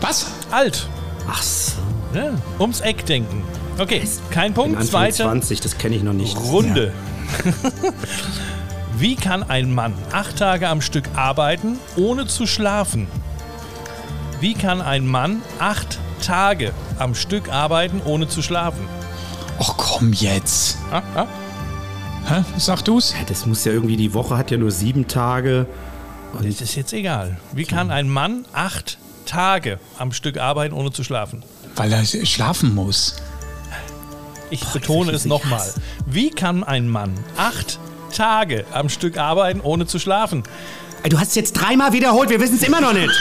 [0.02, 0.28] Was?
[0.52, 0.88] Alt.
[1.28, 1.74] Ach so.
[2.14, 3.44] Ja, ums Eck denken.
[3.78, 4.84] Okay, kein Punkt.
[4.84, 6.38] Zweite 20, das kenne ich noch nicht.
[6.38, 6.94] Runde.
[8.98, 13.08] Wie kann ein Mann acht Tage am Stück arbeiten, ohne zu schlafen?
[14.40, 18.88] Wie kann ein Mann acht Tage am Stück arbeiten, ohne zu schlafen?
[19.60, 20.78] Ach komm jetzt.
[20.92, 21.28] Ah, ah.
[22.28, 22.44] Hä?
[22.58, 23.14] Sag du's?
[23.14, 25.66] Ja, Das muss ja irgendwie, die Woche hat ja nur sieben Tage.
[26.34, 27.38] Das ist jetzt egal.
[27.54, 31.44] Wie kann ein Mann acht Tage am Stück arbeiten, ohne zu schlafen?
[31.76, 33.16] Weil er schlafen muss.
[34.50, 35.68] Ich betone es nochmal.
[36.06, 37.80] Wie kann ein Mann acht
[38.14, 40.44] Tage am Stück arbeiten, ohne zu schlafen?
[41.04, 43.12] Ey, Du hast es jetzt dreimal wiederholt, wir wissen es immer noch nicht.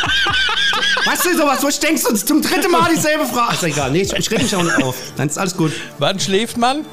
[1.04, 3.54] weißt du sowas, so denkst du uns zum dritten Mal dieselbe Frage.
[3.54, 4.96] Ist egal, nee, ich, ich mich auch nicht auf.
[5.16, 5.72] Dann ist alles gut.
[5.98, 6.84] Wann schläft man?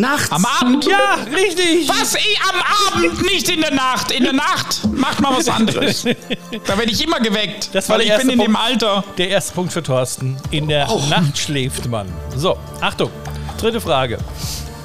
[0.00, 0.32] Nachts.
[0.32, 0.86] Am Abend?
[0.86, 1.88] Ja, richtig.
[1.88, 2.14] Was?
[2.14, 4.10] Ich, am Abend, nicht in der Nacht.
[4.10, 6.04] In der Nacht macht mal was anderes.
[6.66, 7.68] da werde ich immer geweckt.
[7.74, 8.56] Das war weil ich bin in dem.
[8.56, 9.04] Alter.
[9.18, 10.38] Der erste Punkt für Thorsten.
[10.50, 12.08] In der Nacht schläft man.
[12.34, 13.10] So, Achtung.
[13.58, 14.18] Dritte Frage.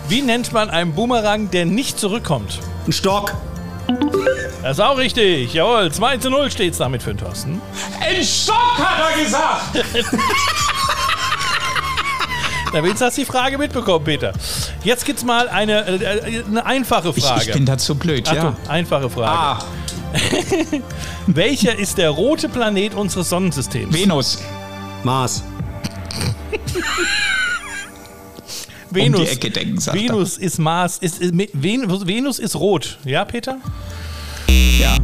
[0.10, 2.60] Wie nennt man einen Boomerang, der nicht zurückkommt?
[2.86, 3.34] Ein Stock.
[4.62, 5.54] Das ist auch richtig.
[5.54, 7.62] Jawohl, 2 zu 0 steht es damit für den Thorsten.
[8.01, 9.86] Ein Stock, hat er gesagt.
[12.73, 14.34] Na, wenigstens hast du die Frage mitbekommen, Peter.
[14.86, 17.41] Jetzt gibt's mal eine, äh, eine einfache Ich, Frage.
[17.45, 18.69] ich bin dazu blöd, Achtung, ja.
[18.69, 19.30] einfache Frage.
[19.32, 19.65] Ah,
[21.28, 23.93] Welcher ist der rote Planet unseres Sonnensystems?
[23.93, 24.38] Venus.
[25.04, 25.43] Mars.
[28.91, 29.19] Venus.
[29.19, 30.04] Um die Ecke denken, sagt er.
[30.04, 31.00] Venus ist Mars.
[31.00, 32.98] Ist, ist, Venus, Venus ist rot.
[33.04, 33.58] Ja, Peter?
[34.48, 34.95] Ja.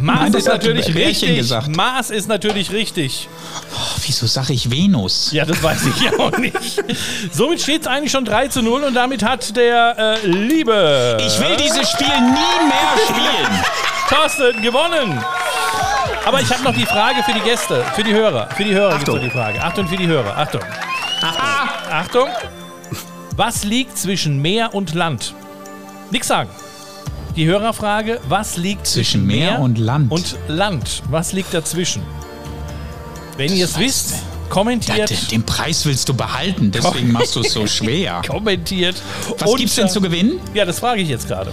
[0.00, 1.36] Mars Nein, ist natürlich richtig.
[1.36, 1.76] gesagt.
[1.76, 3.28] Mars ist natürlich richtig.
[4.08, 5.32] Wieso sage ich Venus?
[5.32, 6.56] Ja, das weiß ich ja auch nicht.
[7.30, 11.38] Somit steht es eigentlich schon 3 zu 0 und damit hat der äh, liebe Ich
[11.38, 13.64] will dieses Spiel nie mehr spielen.
[14.08, 15.22] Thorsten gewonnen.
[16.24, 18.48] Aber ich habe noch die Frage für die Gäste, für die Hörer.
[18.56, 19.62] Für die Hörer gibt es noch die Frage.
[19.62, 20.38] Achtung für die Hörer.
[20.38, 20.62] Achtung.
[21.20, 21.88] Achtung.
[21.90, 22.28] Achtung.
[23.36, 25.34] Was liegt zwischen Meer und Land?
[26.10, 26.48] Nix sagen.
[27.36, 30.10] Die Hörerfrage, was liegt zwischen, Zwischen Meer und Land?
[30.10, 31.02] Und Land.
[31.10, 32.02] Was liegt dazwischen?
[33.38, 34.14] Wenn ihr es wisst,
[34.48, 35.10] kommentiert.
[35.10, 38.20] Den, den Preis willst du behalten, deswegen machst du es so schwer.
[38.28, 39.00] kommentiert.
[39.38, 40.40] Was gibt's denn zu gewinnen?
[40.54, 41.52] Ja, das frage ich jetzt gerade.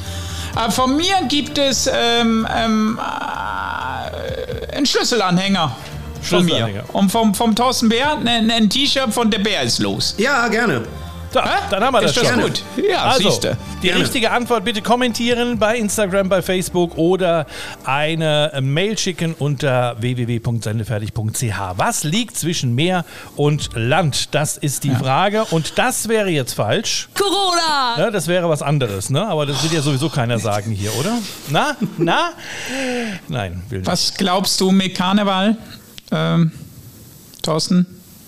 [0.57, 5.75] Äh, von mir gibt es ähm, ähm, äh, einen Schlüsselanhänger.
[6.23, 6.55] Von mir.
[6.55, 6.83] Schlüsselanhänger.
[6.93, 10.15] Und vom, vom Thorsten Bär ein, ein T-Shirt von Der Bär ist los.
[10.17, 10.87] Ja, gerne.
[11.35, 12.41] So, dann haben wir das Ist das schon.
[12.43, 12.63] gut?
[12.89, 13.57] Ja, Also, siehste.
[13.83, 14.03] die Gerne.
[14.03, 17.45] richtige Antwort bitte kommentieren bei Instagram, bei Facebook oder
[17.83, 21.59] eine Mail schicken unter www.sendefertig.ch.
[21.75, 23.03] Was liegt zwischen Meer
[23.35, 24.33] und Land?
[24.33, 27.09] Das ist die Frage und das wäre jetzt falsch.
[27.15, 27.95] Corona!
[27.97, 29.27] Ja, das wäre was anderes, ne?
[29.27, 31.17] Aber das will ja sowieso keiner sagen hier, oder?
[31.49, 31.75] Na?
[31.97, 32.29] Na?
[33.27, 33.91] Nein, will nicht.
[33.91, 35.57] Was glaubst du mit Karneval,
[36.13, 36.53] ähm,
[37.41, 37.85] Thorsten?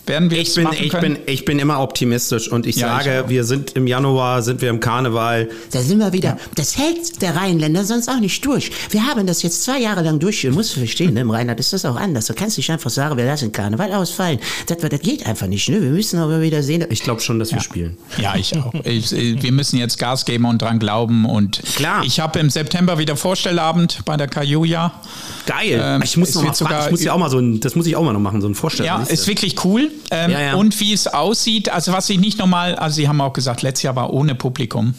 [0.08, 1.14] Werden wir Ich bin, machen ich, können?
[1.16, 3.30] bin, ich bin immer optimistisch und ich Ja, ich sage, auch.
[3.30, 5.50] wir sind im Januar, sind wir im Karneval.
[5.72, 6.38] Da sind wir wieder.
[6.56, 8.72] Das hält der Rheinländer sonst auch nicht durch.
[8.92, 10.42] Wir haben das jetzt zwei Jahre lang durch.
[10.42, 11.22] Du musst verstehen, ne?
[11.22, 12.26] im Rheinland ist das auch anders.
[12.28, 14.40] Du kannst nicht einfach sagen, wir lassen Karneval ausfallen.
[14.68, 15.68] Das, das geht einfach nicht.
[15.70, 15.82] Ne?
[15.82, 16.86] Wir müssen aber wieder sehen.
[16.90, 17.98] Ich glaube schon, dass wir spielen.
[18.18, 18.74] Ja, ich auch.
[18.86, 21.26] Ich, wir müssen jetzt Gas geben und dran glauben.
[21.26, 22.04] Und Klar.
[22.06, 24.94] ich habe im September wieder Vorstellabend bei der Kajuja.
[25.46, 25.82] Geil.
[25.84, 27.86] Ähm, ich muss noch mal sogar- ich muss ja auch mal so ein, das muss
[27.88, 28.88] ich auch mal noch machen, so ein Vorstellen.
[28.88, 29.92] Ja, ist wirklich cool.
[30.12, 30.56] Ähm, Ja, ja.
[30.56, 33.84] Und wie es aussieht, also was ich nicht normal, also Sie haben auch gesagt, letztes
[33.84, 34.94] Jahr war ohne Publikum.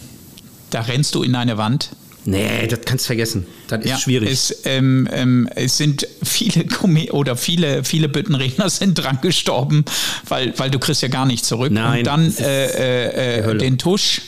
[0.71, 1.91] Da rennst du in eine Wand.
[2.25, 3.47] Nee, das kannst du vergessen.
[3.69, 4.31] Das ist schwierig.
[4.31, 9.85] Es, ähm, ähm, es sind viele Kommi oder viele, viele Büttenredner sind dran gestorben,
[10.29, 11.73] weil, weil du kriegst ja gar nicht zurück.
[11.73, 14.21] Nein, Und dann äh, äh, äh, den Tusch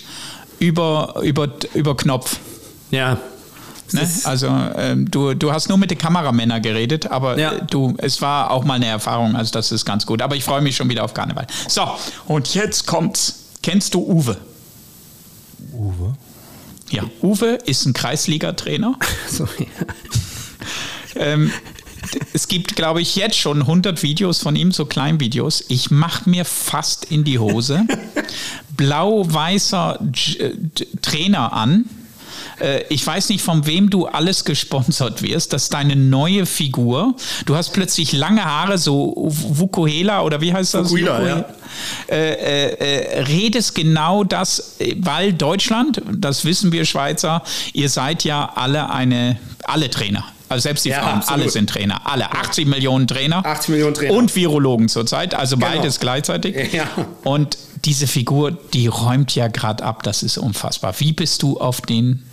[0.59, 2.39] über, über, über Knopf.
[2.91, 3.19] ja.
[3.95, 4.09] Ne?
[4.25, 7.59] Also ähm, du, du hast nur mit den Kameramännern geredet, aber Ja.
[7.61, 10.23] du, es war auch mal eine Erfahrung, also das ist ganz gut.
[10.23, 11.47] Aber ich freue mich schon wieder auf Karneval.
[11.69, 11.83] So,
[12.27, 13.37] und jetzt kommt's.
[13.63, 14.37] Kennst du Uwe?
[15.73, 16.15] Uwe.
[16.91, 18.95] Ja, Uwe ist ein Kreisliga-Trainer.
[19.31, 19.67] So, ja.
[21.17, 21.51] Ähm,
[22.33, 25.65] es gibt, glaube ich, jetzt schon 100 Videos von ihm, so Kleinvideos.
[25.69, 27.83] Ich mache mir fast in die Hose.
[28.77, 29.99] Blau-weißer
[30.39, 30.51] äh,
[31.03, 31.85] Trainer an.
[32.61, 35.53] Äh, Ich weiß nicht, von wem du alles gesponsert wirst.
[35.53, 37.15] Das ist deine neue Figur.
[37.47, 40.89] Du hast plötzlich lange Haare, so Vukuhela oder wie heißt das?
[40.89, 41.45] Fukuhila, Vuku- ja.
[42.09, 42.75] Äh, äh,
[43.19, 47.43] äh, redest genau das, weil Deutschland, das wissen wir Schweizer,
[47.73, 50.25] ihr seid ja alle eine, alle Trainer.
[50.49, 51.43] Also selbst die ja, Frauen, absolut.
[51.43, 52.01] alle sind Trainer.
[52.07, 52.33] Alle.
[52.33, 53.47] 80 Millionen Trainer.
[53.47, 54.15] 80 Millionen Trainer.
[54.15, 55.33] Und Virologen zurzeit.
[55.33, 55.69] Also genau.
[55.71, 56.73] beides gleichzeitig.
[56.73, 56.87] Ja.
[57.23, 60.03] Und diese Figur, die räumt ja gerade ab.
[60.03, 60.93] Das ist unfassbar.
[60.99, 62.25] Wie bist du auf den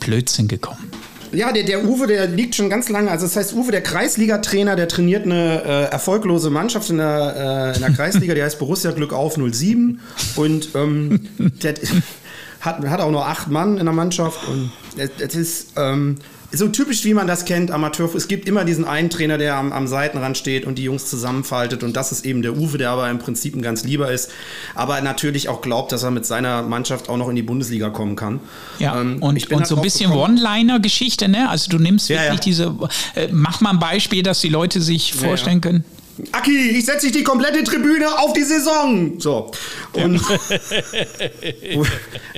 [0.00, 0.90] Blödsinn gekommen?
[1.32, 3.10] Ja, der, der Uwe, der liegt schon ganz lange.
[3.10, 7.76] Also das heißt, Uwe, der Kreisliga-Trainer, der trainiert eine äh, erfolglose Mannschaft in der, äh,
[7.76, 10.00] in der Kreisliga, die heißt Borussia Glück auf 07.
[10.36, 11.28] Und ähm,
[11.62, 11.74] der
[12.60, 14.46] hat, hat auch nur acht Mann in der Mannschaft.
[14.48, 15.72] Und es ist...
[15.76, 16.18] Ähm,
[16.56, 18.14] so typisch, wie man das kennt, Amateur.
[18.14, 21.82] Es gibt immer diesen einen Trainer, der am, am, Seitenrand steht und die Jungs zusammenfaltet.
[21.82, 24.30] Und das ist eben der Uwe, der aber im Prinzip ein ganz lieber ist.
[24.74, 28.16] Aber natürlich auch glaubt, dass er mit seiner Mannschaft auch noch in die Bundesliga kommen
[28.16, 28.40] kann.
[28.78, 31.48] Ja, ähm, und, und so ein bisschen One-Liner-Geschichte, ne?
[31.48, 32.36] Also du nimmst wirklich ja.
[32.36, 32.74] diese.
[33.14, 35.84] Äh, mach mal ein Beispiel, dass die Leute sich vorstellen ja, können.
[36.32, 39.18] Aki, ich setze dich die komplette Tribüne auf die Saison.
[39.18, 39.50] So.
[39.92, 40.20] Und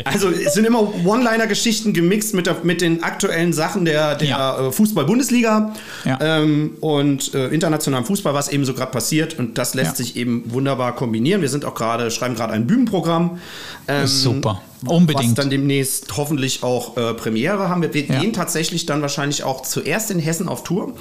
[0.05, 4.69] also es sind immer One-Liner-Geschichten gemixt mit, der, mit den aktuellen Sachen der, der ja.
[4.69, 6.19] Äh, Fußball-Bundesliga ja.
[6.21, 9.39] ähm, und äh, internationalen Fußball, was eben so gerade passiert.
[9.39, 10.05] Und das lässt ja.
[10.05, 11.43] sich eben wunderbar kombinieren.
[11.43, 13.41] Wir sind auch gerade, schreiben gerade ein Bühnenprogramm.
[13.89, 14.63] Ähm, super.
[14.85, 15.31] Unbedingt.
[15.31, 17.95] Was dann demnächst hoffentlich auch äh, Premiere haben wird.
[17.95, 18.21] Wir ja.
[18.21, 20.95] gehen tatsächlich dann wahrscheinlich auch zuerst in Hessen auf Tour.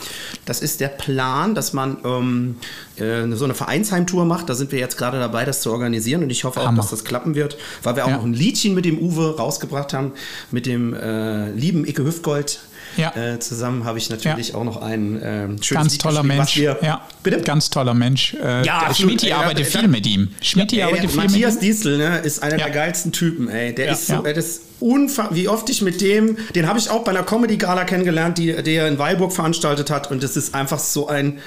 [0.45, 2.55] Das ist der Plan, dass man ähm,
[2.97, 4.49] äh, so eine Vereinsheimtour macht.
[4.49, 6.77] Da sind wir jetzt gerade dabei, das zu organisieren und ich hoffe auch, Hammer.
[6.77, 8.17] dass das klappen wird, weil wir auch ja.
[8.17, 10.13] noch ein Liedchen mit dem Uwe rausgebracht haben,
[10.51, 12.59] mit dem äh, lieben Icke Hüftgold.
[12.97, 13.15] Ja.
[13.15, 14.55] Äh, zusammen habe ich natürlich ja.
[14.55, 16.58] auch noch einen äh, schönes Ganz toller Mensch.
[16.58, 17.01] Wir, ja.
[17.23, 17.41] Bitte?
[17.41, 18.36] Ganz toller Mensch.
[18.36, 20.29] Äh, ja, Schmidti arbeitet viel mit ihm.
[20.41, 21.67] Schmidti arbeitet viel Matthias mit ihm.
[21.67, 23.49] Diesel ne, ist einer der geilsten Typen.
[23.49, 23.73] Ey.
[23.73, 27.12] Der ist so, das ist wie oft ich mit dem, den habe ich auch bei
[27.12, 31.39] einer Comedy-Gala kennengelernt, die der in Weilburg veranstaltet hat und das ist einfach so ein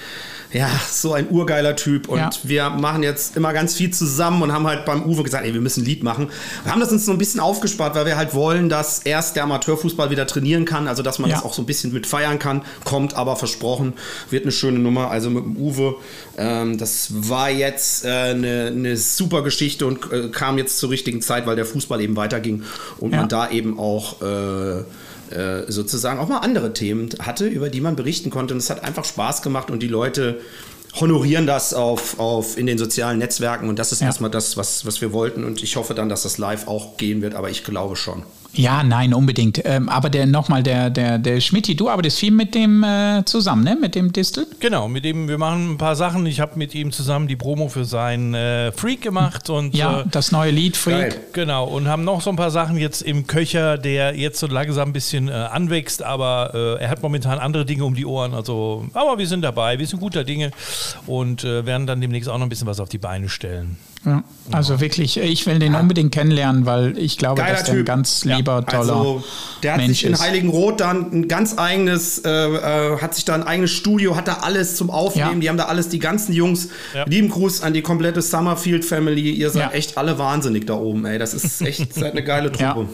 [0.53, 2.09] ja, so ein urgeiler Typ.
[2.09, 2.31] Und ja.
[2.43, 5.61] wir machen jetzt immer ganz viel zusammen und haben halt beim Uwe gesagt, ey, wir
[5.61, 6.31] müssen ein Lied machen.
[6.65, 9.45] Wir haben das uns so ein bisschen aufgespart, weil wir halt wollen, dass erst der
[9.45, 11.37] Amateurfußball wieder trainieren kann, also dass man ja.
[11.37, 12.63] das auch so ein bisschen mit feiern kann.
[12.85, 13.93] Kommt aber versprochen,
[14.31, 15.11] wird eine schöne Nummer.
[15.11, 15.97] Also mit dem Uwe,
[16.39, 21.21] ähm, das war jetzt äh, eine, eine, super Geschichte und äh, kam jetzt zur richtigen
[21.21, 22.63] Zeit, weil der Fußball eben weiterging
[22.99, 23.21] und ja.
[23.21, 24.85] man da eben auch äh,
[25.33, 28.55] äh, sozusagen auch mal andere Themen hatte, über die man berichten konnte.
[28.55, 30.41] Und es hat einfach Spaß gemacht und die Leute
[31.01, 34.07] honorieren das auf, auf in den sozialen Netzwerken und das ist ja.
[34.07, 37.23] erstmal das, was, was wir wollten und ich hoffe dann, dass das live auch gehen
[37.23, 38.23] wird, aber ich glaube schon.
[38.59, 39.63] Ja, nein, unbedingt.
[39.65, 43.63] Ähm, aber der nochmal, der, der, der Schmidti, du arbeitest viel mit dem äh, zusammen,
[43.63, 43.77] ne?
[43.81, 44.49] Mit dem Distel?
[44.59, 46.27] Genau, mit dem, wir machen ein paar Sachen.
[46.27, 50.05] Ich habe mit ihm zusammen die Promo für sein äh, Freak gemacht und ja, äh,
[50.11, 51.11] das neue Lied Freak.
[51.11, 51.21] Geil.
[51.35, 54.89] Genau, und haben noch so ein paar Sachen jetzt im Köcher, der jetzt so langsam
[54.89, 58.35] ein bisschen äh, anwächst, aber äh, er hat momentan andere Dinge um die Ohren.
[58.35, 60.51] Also, aber wir sind dabei, wir sind guter Dinge
[61.07, 63.77] und äh, werden dann demnächst auch noch ein bisschen was auf die Beine stellen.
[64.05, 67.85] Ja, also wirklich, ich will den unbedingt kennenlernen, weil ich glaube, Geiler dass der ein
[67.85, 68.63] ganz lieber, ja.
[68.63, 69.25] toller also,
[69.63, 70.19] Der hat Mensch sich in.
[70.19, 74.39] Heiligenroth dann ein ganz eigenes, äh, äh, hat sich da ein eigenes Studio, hat da
[74.43, 75.41] alles zum Aufnehmen, ja.
[75.41, 76.69] die haben da alles, die ganzen Jungs.
[76.95, 77.05] Ja.
[77.07, 81.19] Lieben Gruß an die komplette Summerfield Family, ihr seid echt alle wahnsinnig da oben, ey.
[81.19, 82.87] Das ist echt seid eine geile Truppe.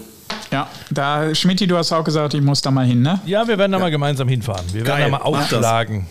[0.50, 3.20] Ja, da, Schmidti, du hast auch gesagt, ich muss da mal hin, ne?
[3.26, 4.64] Ja, wir werden da mal gemeinsam hinfahren.
[4.72, 4.98] Wir Geil.
[4.98, 6.06] werden da mal aufschlagen.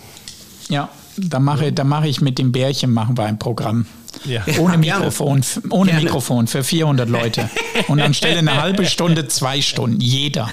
[0.70, 3.86] Ja, da mache, da mache ich mit dem Bärchen machen wir ein Programm.
[4.26, 4.44] Ja.
[4.60, 6.06] Ohne Mikrofon, ohne Gerne.
[6.06, 7.50] Mikrofon für 400 Leute.
[7.88, 10.50] Und dann stelle eine halbe Stunde, zwei Stunden, jeder.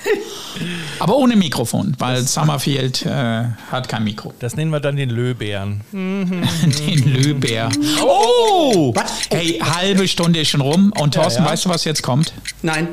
[0.99, 4.35] Aber ohne Mikrofon, weil Summerfield äh, hat kein Mikro.
[4.38, 5.83] Das nennen wir dann den Löbären.
[5.92, 7.70] den Löbär.
[8.03, 8.92] Oh!
[8.94, 9.12] Was?
[9.31, 10.92] Hey, halbe Stunde ist schon rum.
[10.99, 11.53] Und Thorsten, ja, ja.
[11.53, 12.33] weißt du, was jetzt kommt?
[12.62, 12.88] Nein.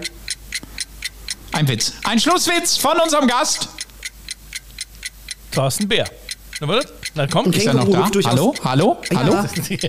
[1.51, 1.93] Ein Witz.
[2.03, 3.67] Ein Schlusswitz von unserem Gast.
[5.51, 6.05] Thorsten Bär.
[7.15, 8.09] Na komm, ist er noch da?
[8.25, 8.53] Hallo?
[8.63, 8.97] Hallo?
[9.13, 9.45] Hallo?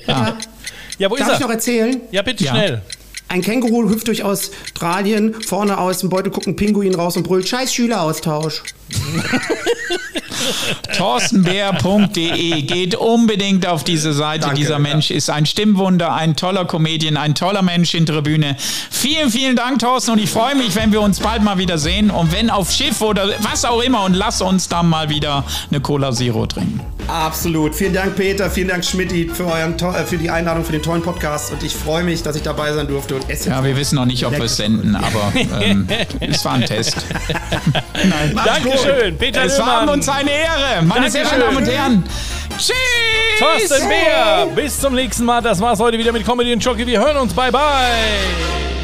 [0.07, 0.37] Ja.
[0.99, 1.11] ja.
[1.11, 1.35] wo Darf ist er?
[1.35, 2.01] ich noch erzählen?
[2.11, 2.51] Ja, bitte ja.
[2.51, 2.83] schnell.
[3.29, 7.47] Ein Känguru hüpft durch Australien, vorne aus dem Beutel guckt ein Pinguin raus und brüllt
[7.47, 8.63] Scheiß Schüleraustausch.
[10.97, 14.43] Torstenbär.de geht unbedingt auf diese Seite.
[14.43, 15.17] Danke, Dieser Mensch ja.
[15.17, 18.57] ist ein Stimmwunder, ein toller Comedian, ein toller Mensch in Tribüne.
[18.91, 22.11] Vielen, vielen Dank, Thorsten, und ich freue mich, wenn wir uns bald mal wieder sehen
[22.11, 25.81] und wenn auf Schiff oder was auch immer und lass uns dann mal wieder eine
[25.81, 26.81] Cola Zero trinken.
[27.09, 27.75] Absolut.
[27.75, 28.51] Vielen Dank, Peter.
[28.51, 31.53] Vielen Dank, Schmidti, für, äh, für die Einladung für den tollen Podcast.
[31.53, 33.49] Und ich freue mich, dass ich dabei sein durfte und esse.
[33.49, 35.89] Ja, wir wissen noch nicht, ob wir es senden, aber ähm,
[36.21, 36.99] es war ein Test.
[38.85, 42.05] Dankeschön, Peter Es war uns eine Ehre, meine sehr verehrten Damen und Herren.
[42.59, 42.75] Tschüss!
[43.39, 45.41] Thorsten Bär, bis zum nächsten Mal.
[45.41, 46.87] Das war's heute wieder mit Comedy und Jockey.
[46.87, 47.33] Wir hören uns.
[47.33, 48.78] Bye, bye.